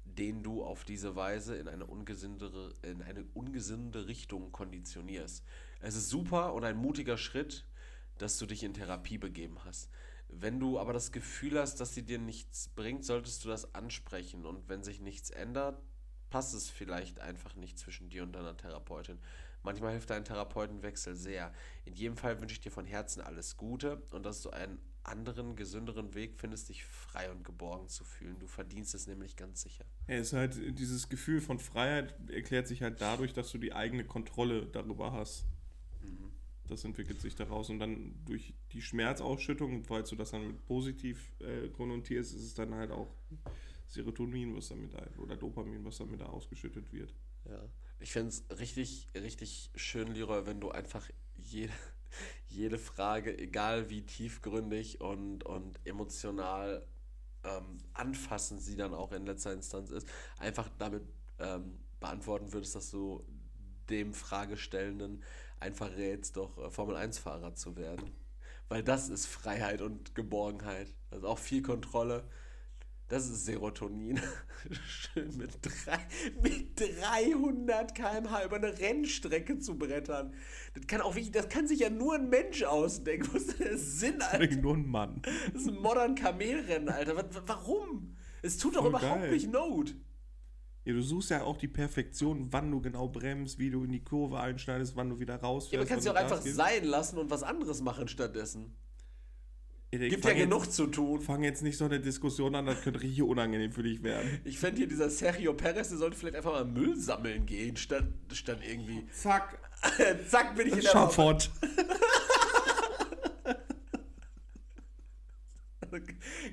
[0.05, 5.43] den du auf diese Weise in eine ungesündere, in eine ungesunde Richtung konditionierst.
[5.81, 7.65] Es ist super und ein mutiger Schritt,
[8.17, 9.89] dass du dich in Therapie begeben hast.
[10.27, 14.45] Wenn du aber das Gefühl hast, dass sie dir nichts bringt, solltest du das ansprechen.
[14.45, 15.81] Und wenn sich nichts ändert,
[16.29, 19.19] passt es vielleicht einfach nicht zwischen dir und deiner Therapeutin.
[19.63, 21.51] Manchmal hilft ein Therapeutenwechsel sehr.
[21.85, 24.79] In jedem Fall wünsche ich dir von Herzen alles Gute und dass du einen
[25.09, 28.37] anderen, gesünderen Weg findest, dich frei und geborgen zu fühlen.
[28.39, 29.85] Du verdienst es nämlich ganz sicher.
[30.07, 33.73] Ja, es ist halt dieses Gefühl von Freiheit erklärt sich halt dadurch, dass du die
[33.73, 35.45] eigene Kontrolle darüber hast.
[36.67, 41.33] Das entwickelt sich daraus und dann durch die Schmerzausschüttung, falls du das dann mit positiv
[41.39, 43.11] äh, konnotierst, ist es dann halt auch
[43.87, 47.11] Serotonin, was damit ein, oder Dopamin, was damit da ausgeschüttet wird.
[47.45, 47.67] Ja.
[47.99, 51.73] Ich fände es richtig, richtig schön, Leroy, wenn du einfach jede,
[52.47, 56.85] jede Frage, egal wie tiefgründig und, und emotional
[57.43, 60.07] ähm, anfassend sie dann auch in letzter Instanz ist,
[60.37, 61.03] einfach damit
[61.39, 63.25] ähm, beantworten würdest, dass du
[63.89, 65.23] dem Fragestellenden
[65.59, 68.11] einfach rätst, doch äh, Formel-1-Fahrer zu werden.
[68.67, 70.93] Weil das ist Freiheit und Geborgenheit.
[71.09, 72.27] Also auch viel Kontrolle.
[73.09, 74.21] Das ist Serotonin.
[74.87, 75.97] Schön mit, drei,
[76.43, 80.35] mit 300 km/h über eine Rennstrecke zu brettern.
[80.75, 83.27] Das kann, auch das kann sich ja nur ein Mensch ausdenken.
[83.33, 84.55] Was ist denn der Sinn, Alter?
[84.57, 85.21] Nur ein Mann.
[85.51, 87.15] Das ist ein modern Kamelrennen, Alter.
[87.47, 88.15] Warum?
[88.43, 89.31] Es tut doch Voll überhaupt geil.
[89.31, 89.95] nicht Not.
[90.85, 94.03] Ja, du suchst ja auch die Perfektion, wann du genau bremst, wie du in die
[94.03, 95.73] Kurve einschneidest, wann du wieder rausfährst.
[95.73, 96.57] Ja, aber kannst du auch einfach gibst.
[96.57, 98.75] sein lassen und was anderes machen stattdessen.
[99.91, 101.19] Ich Gibt ja jetzt- genug zu tun.
[101.19, 104.39] Fang jetzt nicht so eine Diskussion an, das könnte richtig unangenehm für dich werden.
[104.43, 108.05] Ich fände hier dieser Sergio Perez, der sollte vielleicht einfach mal Müll sammeln gehen, statt,
[108.31, 109.07] statt irgendwie.
[109.11, 109.57] Zack,
[110.29, 111.49] Zack, bin ich in der Schafott.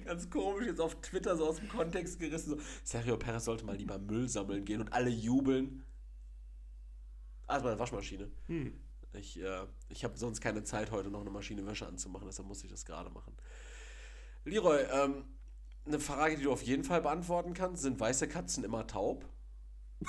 [0.06, 2.50] Ganz komisch, jetzt auf Twitter so aus dem Kontext gerissen.
[2.50, 5.84] So, Sergio Perez sollte mal lieber Müll sammeln gehen und alle jubeln.
[7.46, 8.30] Ah, ist meine Waschmaschine.
[8.46, 8.72] Hm.
[9.16, 12.62] Ich, äh, ich habe sonst keine Zeit, heute noch eine Maschine Wäsche anzumachen, deshalb muss
[12.64, 13.34] ich das gerade machen.
[14.44, 15.24] Leroy, ähm,
[15.86, 19.24] eine Frage, die du auf jeden Fall beantworten kannst: Sind weiße Katzen immer taub?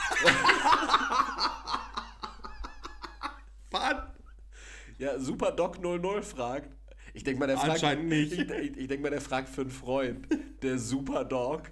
[3.72, 3.96] Was?
[4.98, 6.76] Ja, Super Doc 00 fragt.
[7.14, 7.72] Ich denke mal, der fragt.
[7.72, 8.34] Anscheinend nicht.
[8.34, 10.28] Ich, ich, ich denke mal, der fragt für einen Freund.
[10.62, 11.64] Der Super Dog.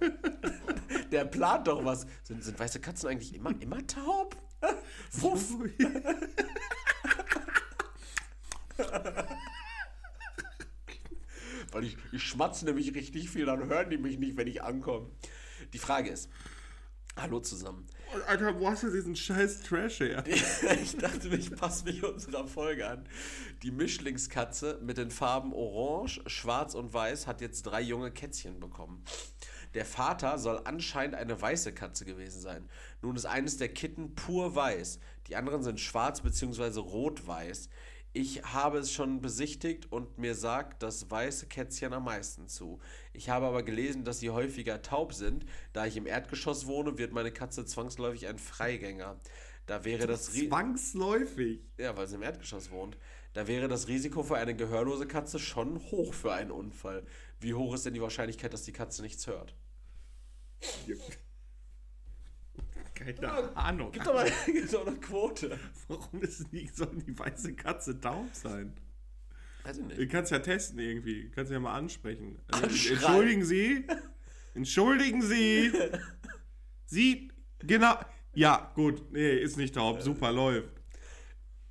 [1.12, 2.04] Der plant doch was.
[2.24, 4.36] Sind, sind weiße Katzen eigentlich immer, immer taub?
[5.12, 5.54] Wuff.
[11.72, 15.10] Weil ich, ich schmatze nämlich richtig viel, dann hören die mich nicht, wenn ich ankomme.
[15.72, 16.28] Die Frage ist:
[17.16, 17.86] Hallo zusammen.
[18.26, 20.22] Alter, wo hast du diesen scheiß Trash her?
[20.82, 23.08] Ich dachte, ich passe mich unserer Folge an.
[23.62, 29.02] Die Mischlingskatze mit den Farben Orange, Schwarz und Weiß hat jetzt drei junge Kätzchen bekommen.
[29.74, 32.68] Der Vater soll anscheinend eine weiße Katze gewesen sein.
[33.02, 35.00] Nun ist eines der Kitten pur weiß.
[35.26, 36.78] Die anderen sind schwarz bzw.
[36.80, 37.68] rot-weiß.
[38.18, 42.80] Ich habe es schon besichtigt und mir sagt das weiße Kätzchen am meisten zu.
[43.12, 45.44] Ich habe aber gelesen, dass sie häufiger taub sind.
[45.74, 49.20] Da ich im Erdgeschoss wohne, wird meine Katze zwangsläufig ein Freigänger.
[49.66, 51.60] Da wäre das Zwangsläufig.
[51.76, 52.96] ja, weil sie im Erdgeschoss wohnt.
[53.34, 57.04] Da wäre das Risiko für eine gehörlose Katze schon hoch für einen Unfall.
[57.38, 59.54] Wie hoch ist denn die Wahrscheinlichkeit, dass die Katze nichts hört?
[62.96, 63.90] Keine Ahnung.
[63.92, 64.30] Gib doch mal
[64.72, 65.58] doch eine Quote.
[65.88, 68.74] Warum ist die, soll die weiße Katze taub sein?
[69.64, 70.10] Weiß ich Du nicht.
[70.10, 71.24] kannst ja testen irgendwie.
[71.24, 72.40] Du kannst ja mal ansprechen.
[72.48, 73.86] Also, entschuldigen Sie.
[74.54, 75.72] Entschuldigen Sie.
[76.86, 77.96] Sie, genau.
[78.32, 79.12] Ja, gut.
[79.12, 80.00] Nee, ist nicht taub.
[80.00, 80.70] Super, läuft.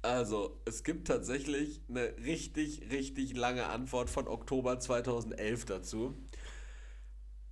[0.03, 6.15] Also, es gibt tatsächlich eine richtig, richtig lange Antwort von Oktober 2011 dazu.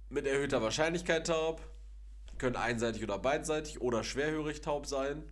[0.10, 1.68] Mit erhöhter Wahrscheinlichkeit taub,
[2.44, 5.24] können einseitig oder beidseitig oder schwerhörig taub sein.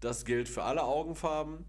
[0.00, 1.64] Das gilt für alle Augenfarben.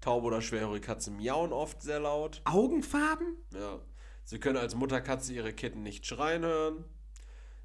[0.00, 2.40] Taube oder schwerhörige Katzen miauen oft sehr laut.
[2.46, 3.36] Augenfarben?
[3.52, 3.80] Ja.
[4.24, 6.84] Sie können als Mutterkatze ihre Kitten nicht schreien hören.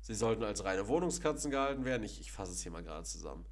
[0.01, 2.03] Sie sollten als reine Wohnungskatzen gehalten werden.
[2.03, 3.45] Ich, ich fasse es hier mal gerade zusammen.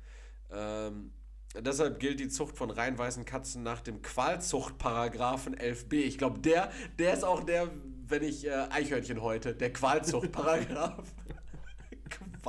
[0.51, 1.13] Ähm,
[1.55, 5.93] deshalb gilt die Zucht von rein weißen Katzen nach dem Qualzuchtparagraphen 11b.
[5.93, 7.71] Ich glaube, der, der ist auch der,
[8.07, 11.05] wenn ich äh, Eichhörnchen heute, der Qualzuchtparagraph.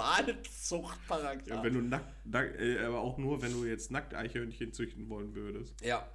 [0.00, 1.46] Qualzuchtparagraph.
[1.46, 5.08] Ja, wenn du nackt, nackt äh, aber auch nur, wenn du jetzt nackt Eichhörnchen züchten
[5.08, 5.80] wollen würdest.
[5.82, 6.08] Ja.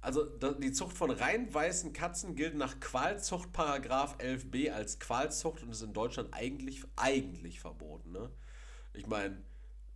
[0.00, 5.82] Also die Zucht von rein weißen Katzen gilt nach Qualzuchtparagraph 11b als Qualzucht und ist
[5.82, 8.12] in Deutschland eigentlich, eigentlich verboten.
[8.12, 8.30] Ne?
[8.94, 9.42] Ich meine,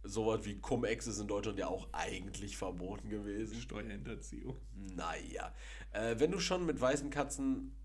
[0.02, 3.60] sowas wie Cum-Ex ist in Deutschland ja auch eigentlich verboten gewesen.
[3.60, 4.56] Steuerhinterziehung.
[4.74, 5.54] Naja.
[5.92, 7.76] Äh, wenn du schon mit weißen Katzen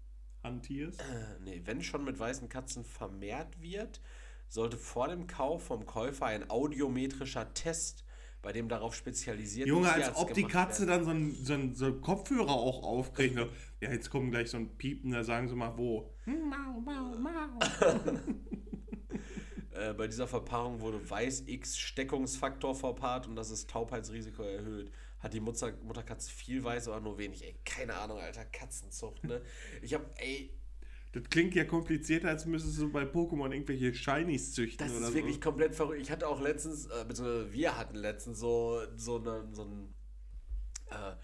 [0.45, 1.01] Hantierst?
[1.01, 3.99] äh, nee, wenn schon mit weißen Katzen vermehrt wird,
[4.49, 8.03] sollte vor dem Kauf vom Käufer ein audiometrischer Test,
[8.41, 11.85] bei dem darauf spezialisiert Junge, als ob die Katze dann so einen so einen- so
[11.85, 13.35] einen Kopfhörer auch aufkriegt.
[13.35, 13.49] ne?
[13.81, 16.13] ja, jetzt kommt gleich so ein Piepen, da sagen sie mal wo.
[16.25, 17.59] Mau, mau, mau.
[19.71, 24.89] Äh, bei dieser Verpaarung wurde Weiß-X-Steckungsfaktor verpaart und das ist Taubheitsrisiko erhöht.
[25.19, 27.43] Hat die Mutter, Mutterkatze viel Weiß, aber nur wenig.
[27.43, 29.41] Ey, keine Ahnung, Alter, Katzenzucht, ne?
[29.81, 30.57] Ich hab, ey,
[31.15, 35.13] Das klingt ja komplizierter, als müsstest du bei Pokémon irgendwelche Shinies züchten das oder ist
[35.13, 35.17] so.
[35.17, 36.01] wirklich komplett verrückt.
[36.01, 39.93] Ich hatte auch letztens, äh, beziehungsweise wir hatten letztens so, so, eine, so ein,
[40.91, 41.15] äh,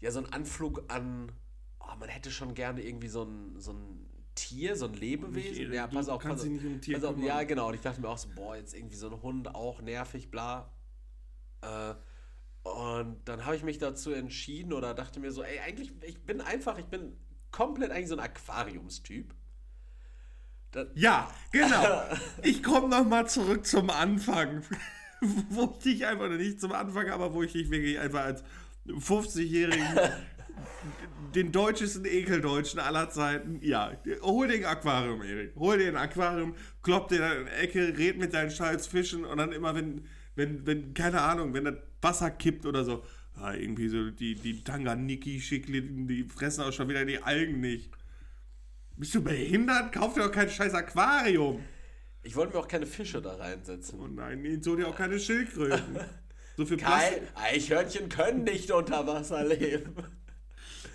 [0.00, 1.30] ja, so einen Anflug an,
[1.78, 4.04] oh, man hätte schon gerne irgendwie so ein, so ein
[4.34, 5.68] Tier, so ein Lebewesen.
[5.68, 6.46] Nicht, ja, pass auf, pass auf.
[6.48, 7.68] nicht um Tier pass auf ja, genau.
[7.68, 10.72] Und ich dachte mir auch so, boah, jetzt irgendwie so ein Hund, auch nervig, bla.
[11.62, 11.94] Äh,
[12.64, 16.40] und dann habe ich mich dazu entschieden oder dachte mir so, ey, eigentlich, ich bin
[16.40, 17.16] einfach, ich bin
[17.54, 19.32] komplett eigentlich so ein Aquariumstyp.
[20.72, 22.02] Das, Ja, genau.
[22.42, 24.64] Ich komme nochmal zurück zum Anfang.
[25.50, 28.42] wo ich dich einfach nicht zum Anfang, aber wo ich dich wirklich einfach als
[28.88, 29.86] 50-Jährigen,
[31.34, 35.54] den deutschesten Ekeldeutschen aller Zeiten, ja, hol den Aquarium, Erik.
[35.54, 39.38] Hol dir ein Aquarium, klopp dir in eine Ecke, red mit deinen scheiß Fischen und
[39.38, 43.04] dann immer, wenn, wenn, wenn, keine Ahnung, wenn das Wasser kippt oder so,
[43.36, 47.90] ja, irgendwie so die, die Tanganiki-Schikliten, die fressen auch schon wieder die Algen nicht.
[48.96, 49.92] Bist du behindert?
[49.92, 51.60] Kauf dir doch kein scheiß Aquarium.
[52.22, 53.98] ich wollte mir auch keine Fische da reinsetzen.
[54.00, 55.98] Oh nein, nee, so dir auch keine Schildkröten.
[56.56, 57.22] So viel Kein, Plastik.
[57.34, 59.92] Eichhörnchen können nicht unter Wasser leben.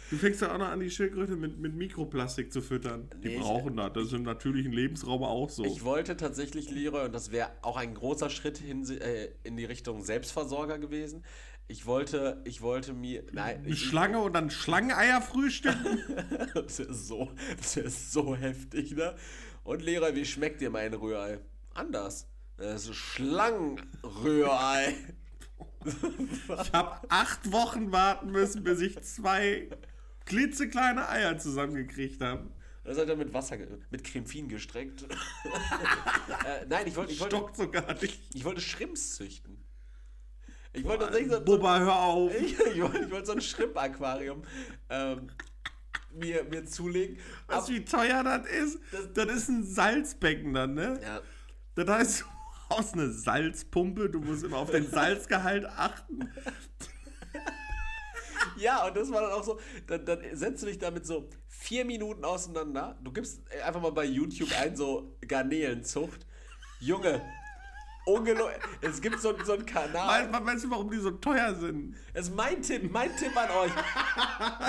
[0.09, 3.09] Du fängst ja auch noch an, die Schildkröte mit, mit Mikroplastik zu füttern.
[3.21, 3.91] Die Nee, ich- brauchen das.
[3.91, 5.65] Das ist im natürlichen Lebensraum auch so.
[5.65, 9.65] Ich wollte tatsächlich, Leroy, und das wäre auch ein großer Schritt hin, äh, in die
[9.65, 11.25] Richtung Selbstversorger gewesen.
[11.71, 15.99] Ich wollte, ich wollte mir, nein, Eine ich, Schlange und dann Schlangeneier frühstücken?
[16.55, 19.15] das ist so, das ist so heftig, ne?
[19.63, 21.39] Und Leroy, wie schmeckt dir mein Rührei?
[21.75, 22.27] Anders.
[22.57, 24.95] Das ist Schlangenrührei.
[25.85, 29.69] Ich habe acht Wochen warten müssen, bis ich zwei
[30.25, 32.51] klitzekleine Eier zusammengekriegt habe.
[32.83, 33.57] Das hat er mit Wasser,
[33.89, 35.03] mit Cremefin gestreckt.
[36.45, 38.19] äh, nein, ich wollte, ich wollte, Stockt sogar nicht.
[38.33, 39.63] ich wollte Shrimps züchten.
[40.73, 42.31] Ich wollte tatsächlich so, Bubba, hör auf.
[42.39, 44.43] Ich, ich wollte, ich wollte so ein Shrimp-Aquarium
[44.89, 45.27] ähm,
[46.11, 47.17] mir, mir zulegen.
[47.47, 48.79] Weißt du, wie teuer das ist?
[49.13, 50.99] Das ist ein Salzbecken dann, ne?
[51.01, 51.21] ja,
[51.75, 52.25] Das heißt, du
[52.69, 56.31] brauchst eine Salzpumpe, du musst immer auf den Salzgehalt achten.
[58.57, 61.85] ja, und das war dann auch so, dann, dann setzt du dich damit so vier
[61.85, 62.97] Minuten auseinander.
[63.03, 66.25] Du gibst einfach mal bei YouTube ein, so Garnelenzucht.
[66.79, 67.21] Junge,
[68.09, 68.55] ungelogen.
[68.81, 70.31] Es gibt so, so einen Kanal.
[70.31, 71.95] Weißt, weißt du, warum die so teuer sind?
[72.13, 73.71] Das ist mein Tipp, mein Tipp an euch.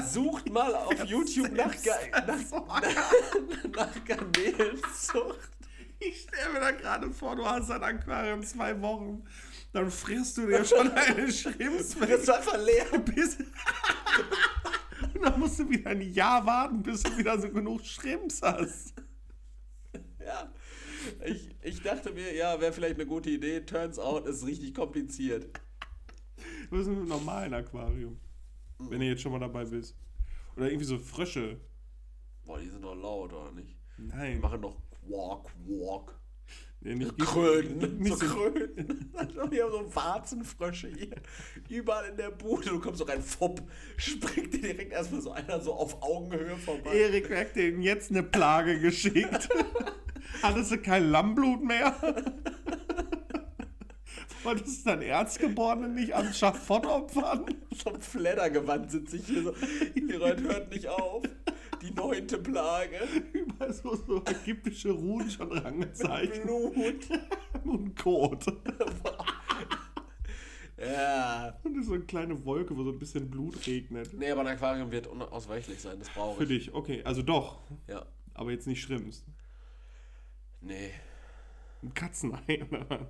[0.12, 1.74] Sucht mal auf YouTube nach,
[2.26, 5.50] nach, nach, nach Garnelenzucht.
[5.98, 9.22] Ich stelle mir da gerade vor, du hast ein Aquarium zwei Wochen,
[9.72, 12.86] dann frisst du dir schon eine Schrimps Das war einfach leer.
[13.00, 13.36] bis
[15.14, 18.94] Und dann musst du wieder ein Jahr warten, bis du wieder so genug Schrimps hast.
[20.18, 20.50] Ja.
[21.24, 23.60] Ich, ich dachte mir, ja, wäre vielleicht eine gute Idee.
[23.60, 25.48] Turns out, ist richtig kompliziert.
[26.70, 28.18] Du bist mit einem normalen Aquarium.
[28.78, 29.96] Wenn du jetzt schon mal dabei bist.
[30.56, 31.60] Oder irgendwie so Frösche.
[32.44, 33.76] Boah, die sind doch laut, oder nicht?
[33.98, 34.40] Die Nein.
[34.40, 36.19] machen doch Walk, Walk.
[36.82, 37.98] Nee, nicht Kröten.
[37.98, 39.10] Nicht so Kröten.
[39.50, 41.14] Wir haben so Warzenfrösche hier.
[41.68, 42.70] Überall in der Bude.
[42.70, 43.60] Du kommst so rein, fupp.
[43.98, 46.92] Springt dir direkt erstmal so einer so auf Augenhöhe vorbei.
[46.92, 49.48] Erik hat denen jetzt eine Plage geschickt.
[50.42, 51.94] Hattest du kein Lammblut mehr?
[54.42, 57.44] Wolltest du dein Erzgeborenen nicht am Schafott opfern?
[57.82, 59.54] Vom Fleddergewand sitze ich hier so.
[59.94, 61.22] Die Leute hört nicht auf.
[61.82, 62.98] Die neunte Plage.
[63.32, 66.42] Überall so, so ägyptische Ruhen schon rangezeichnet.
[66.44, 67.08] Blut.
[67.64, 68.46] Und Kot.
[70.78, 71.58] Ja.
[71.62, 74.12] Und ist so eine kleine Wolke, wo so ein bisschen Blut regnet.
[74.14, 76.66] Nee, aber ein Aquarium wird unausweichlich sein, das brauche Für ich.
[76.66, 77.02] dich, okay.
[77.04, 78.06] Also doch, Ja.
[78.34, 79.24] aber jetzt nicht Schrimps.
[80.62, 80.90] Nee.
[81.82, 83.08] Ein Katzenei oder?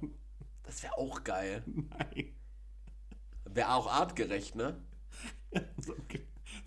[0.70, 1.64] Das wäre auch geil.
[1.66, 2.32] Nein.
[3.44, 4.80] Wäre auch artgerecht, ne?
[5.80, 6.06] So, ein-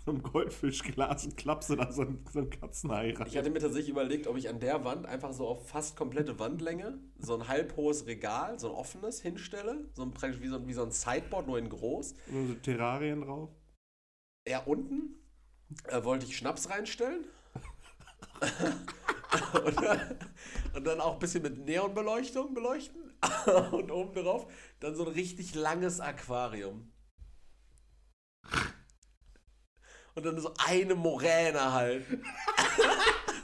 [0.04, 3.26] so ein Goldfischglas und klappst du da so ein, so ein Katzenei rein.
[3.26, 6.38] Ich hatte mir tatsächlich überlegt, ob ich an der Wand einfach so auf fast komplette
[6.38, 9.88] Wandlänge so ein halbhohes Regal, so ein offenes hinstelle.
[9.94, 12.14] So ein, praktisch wie so, ein- wie so ein Sideboard, nur in groß.
[12.28, 13.48] Und so Terrarien drauf.
[14.46, 15.14] Ja, unten
[15.88, 17.24] äh, wollte ich Schnaps reinstellen.
[19.64, 20.18] und, dann,
[20.74, 23.03] und dann auch ein bisschen mit Neonbeleuchtung beleuchten.
[23.72, 24.50] und oben drauf
[24.80, 26.92] dann so ein richtig langes Aquarium.
[30.14, 32.04] Und dann so eine Moräne halt.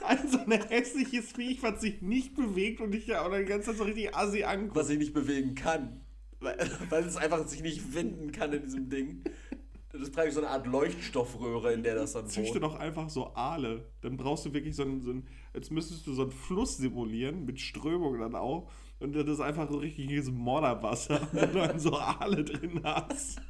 [0.03, 3.77] Also ein hässliches Viech, was sich nicht bewegt und dich ja auch die ganze Zeit
[3.77, 4.75] so richtig assi anguckt.
[4.75, 6.01] was ich nicht bewegen kann.
[6.39, 6.57] Weil,
[6.89, 9.23] weil es einfach sich nicht winden kann in diesem Ding.
[9.91, 12.63] Das ist praktisch so eine Art Leuchtstoffröhre, in der das dann Züchte wohnt.
[12.63, 13.91] doch einfach so Aale.
[14.01, 17.45] Dann brauchst du wirklich so einen, so einen, jetzt müsstest du so einen Fluss simulieren,
[17.45, 18.71] mit Strömung dann auch.
[19.01, 23.41] Und das ist einfach so richtiges Modderwasser, wo du dann so Aale drin hast.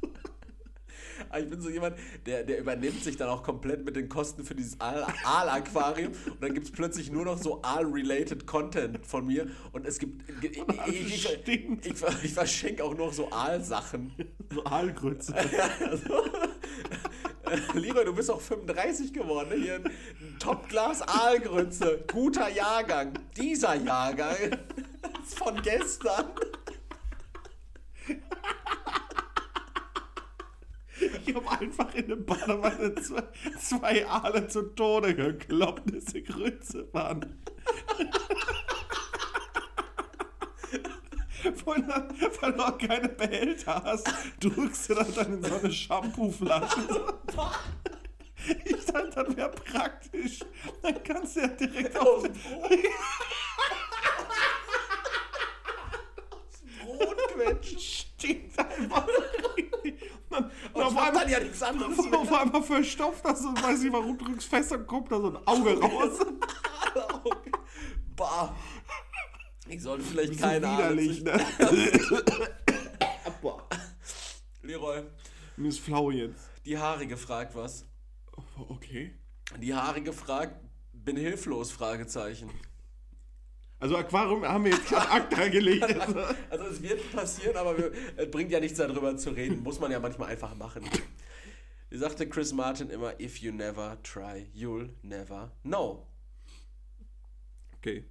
[1.28, 1.96] Aber ich bin so jemand,
[2.26, 6.12] der, der übernimmt sich dann auch komplett mit den Kosten für dieses Aal- Aal-Aquarium.
[6.26, 9.46] Und dann gibt es plötzlich nur noch so Aal-related Content von mir.
[9.72, 10.22] Und es gibt.
[10.42, 11.38] Ich, ich,
[11.84, 11.94] ich,
[12.24, 14.12] ich verschenke auch nur noch so Aalsachen.
[14.52, 15.34] So Aalgrütze.
[15.90, 16.24] Also,
[17.74, 19.50] Leroy, du bist auch 35 geworden.
[19.50, 19.56] Ne?
[19.56, 22.04] Hier ein Topglas Aalgrütze.
[22.10, 23.12] Guter Jahrgang.
[23.36, 24.36] Dieser Jahrgang
[25.22, 26.26] ist von gestern.
[31.26, 33.22] Ich habe einfach in der Badewanne zwei,
[33.58, 37.42] zwei Aale zu Tode gekloppt, diese Grütze waren.
[41.64, 44.08] Weil, du auch keine Behälter hast,
[44.40, 46.80] drückst du dann in so eine Shampooflasche.
[48.64, 50.40] Ich dachte, das wäre praktisch.
[50.82, 52.32] Dann kannst du ja direkt auf den
[56.82, 57.78] Brot quetschen.
[57.78, 59.06] Stinkt einfach.
[60.30, 62.40] Dann, Und auf einmal, ja nichts anderes auf mehr.
[62.40, 65.78] einmal verstopft das und weiß nicht warum, drückst fest, dann kommt da so ein Auge
[65.80, 66.18] raus.
[68.16, 68.54] Bah.
[69.68, 70.98] Ich sollte vielleicht keine Ahnung.
[70.98, 71.40] widerlich, ne?
[73.40, 73.66] Boah.
[74.62, 75.02] Leroy,
[75.56, 76.51] Mir ist flau jetzt.
[76.64, 77.86] Die Haarige fragt was.
[78.68, 79.14] Okay.
[79.58, 80.56] Die Haarige fragt,
[80.92, 82.50] bin hilflos, Fragezeichen.
[83.78, 85.82] Also Aquarium haben wir jetzt ad acta gelegt.
[85.82, 86.20] Also.
[86.50, 89.62] Also es wird passieren, aber wir, es bringt ja nichts darüber zu reden.
[89.62, 90.88] Muss man ja manchmal einfach machen.
[91.90, 96.06] Wie sagte Chris Martin immer, if you never try, you'll never know.
[97.78, 98.04] Okay.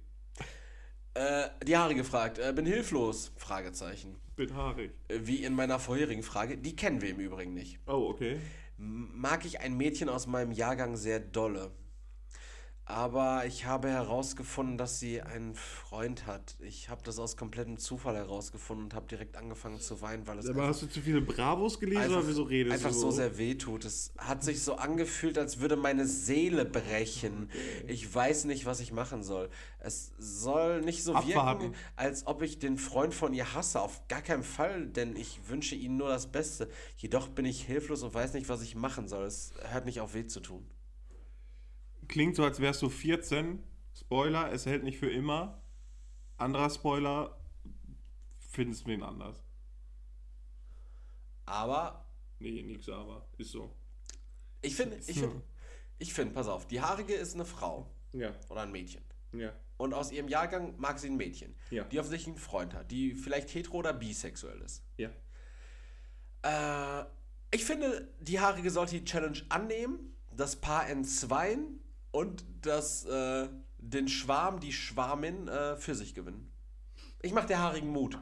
[1.14, 3.32] Äh, die Haare gefragt, äh, bin hilflos?
[3.36, 4.21] Fragezeichen.
[4.36, 4.92] Bin haarig.
[5.08, 7.78] Äh, Wie in meiner vorherigen Frage, die kennen wir im Übrigen nicht.
[7.86, 8.38] Oh, okay.
[8.76, 11.70] Mag ich ein Mädchen aus meinem Jahrgang sehr dolle.
[12.84, 16.56] Aber ich habe herausgefunden, dass sie einen Freund hat.
[16.58, 20.48] Ich habe das aus komplettem Zufall herausgefunden und habe direkt angefangen zu weinen, weil es
[20.48, 23.84] Aber hast du zu viele Bravos gelesen oder wieso redest einfach du so sehr wehtut.
[23.84, 27.50] Es hat sich so angefühlt, als würde meine Seele brechen.
[27.86, 29.48] Ich weiß nicht, was ich machen soll.
[29.78, 31.62] Es soll nicht so Abwarten.
[31.62, 33.80] wirken, als ob ich den Freund von ihr hasse.
[33.80, 36.68] Auf gar keinen Fall, denn ich wünsche ihnen nur das Beste.
[36.96, 39.24] Jedoch bin ich hilflos und weiß nicht, was ich machen soll.
[39.24, 40.66] Es hört nicht auf weh zu tun.
[42.12, 43.62] Klingt so, als wärst du 14.
[43.98, 45.62] Spoiler, es hält nicht für immer.
[46.36, 47.40] Anderer Spoiler,
[48.38, 49.42] findest du ihn anders.
[51.46, 52.06] Aber
[52.38, 53.26] Nee, nix aber.
[53.38, 53.74] Ist so.
[54.60, 55.40] ich finde, ich finde,
[55.98, 59.02] ich finde, pass auf, die Haarige ist eine Frau Ja, oder ein Mädchen.
[59.32, 59.54] ja.
[59.78, 61.84] Und aus ihrem Jahrgang mag sie ein Mädchen, Ja.
[61.84, 64.84] die offensichtlich einen Freund hat, die vielleicht hetero oder bisexuell ist.
[64.98, 65.10] Ja.
[66.42, 67.06] Äh,
[67.54, 71.80] ich finde, die Haarige sollte die Challenge annehmen, das Paar entzweien
[72.12, 73.48] und das, äh,
[73.78, 76.52] den Schwarm, die Schwarmin äh, für sich gewinnen.
[77.22, 78.18] Ich mache der Haarigen Mut.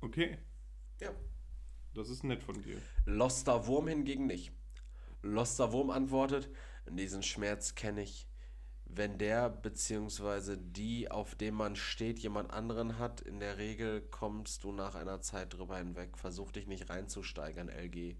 [0.00, 0.38] Okay,
[1.00, 1.10] Ja.
[1.94, 2.80] das ist nett von dir.
[3.04, 4.52] Loster Wurm hingegen nicht.
[5.22, 6.48] Loster Wurm antwortet,
[6.88, 8.28] diesen Schmerz kenne ich.
[8.84, 10.56] Wenn der bzw.
[10.58, 15.20] die, auf dem man steht, jemand anderen hat, in der Regel kommst du nach einer
[15.20, 16.16] Zeit drüber hinweg.
[16.16, 18.16] Versuch dich nicht reinzusteigern, LG.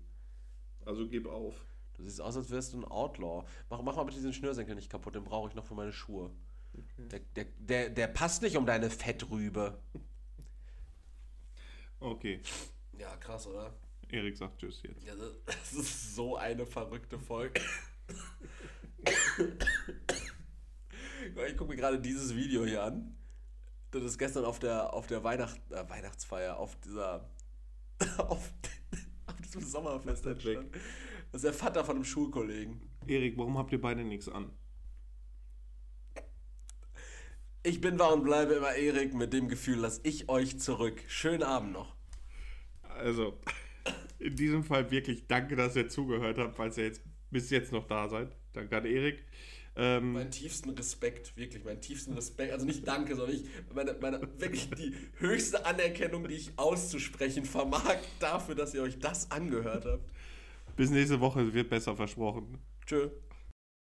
[0.84, 1.55] Also gib auf.
[1.97, 3.44] Du siehst aus, als wärst du ein Outlaw.
[3.70, 6.30] Mach, mach mal bitte diesen Schnürsenkel nicht kaputt, den brauche ich noch für meine Schuhe.
[6.99, 9.80] Der, der, der, der passt nicht um deine Fettrübe.
[12.01, 12.42] Okay,
[12.99, 13.72] Ja, krass, oder?
[14.09, 15.05] Erik sagt Tschüss jetzt.
[15.05, 15.14] Ja,
[15.47, 17.61] das ist so eine verrückte Folge.
[21.49, 23.16] Ich gucke mir gerade dieses Video hier an.
[23.90, 27.28] das ist gestern auf der, auf der Weihnacht, äh, Weihnachtsfeier, auf dieser,
[28.18, 28.53] auf,
[29.26, 30.76] auf diesem Sommerfest entstand.
[31.33, 32.81] Das ist der Vater von einem Schulkollegen.
[33.07, 34.51] Erik, warum habt ihr beide nichts an?
[37.62, 41.03] Ich bin war und bleibe immer Erik mit dem Gefühl, lasse ich euch zurück.
[41.09, 41.97] Schönen Abend noch.
[42.83, 43.39] Also,
[44.18, 47.87] in diesem Fall wirklich danke, dass ihr zugehört habt, falls ihr jetzt bis jetzt noch
[47.87, 48.37] da seid.
[48.53, 49.24] Danke an Erik.
[49.79, 52.51] Ähm, meinen tiefsten Respekt, wirklich, meinen tiefsten Respekt.
[52.51, 57.99] Also nicht Danke, sondern ich, meine, meine, wirklich die höchste Anerkennung, die ich auszusprechen vermag,
[58.18, 60.11] dafür, dass ihr euch das angehört habt.
[60.77, 62.59] Bis nächste Woche wird besser versprochen.
[62.85, 63.09] Tschö.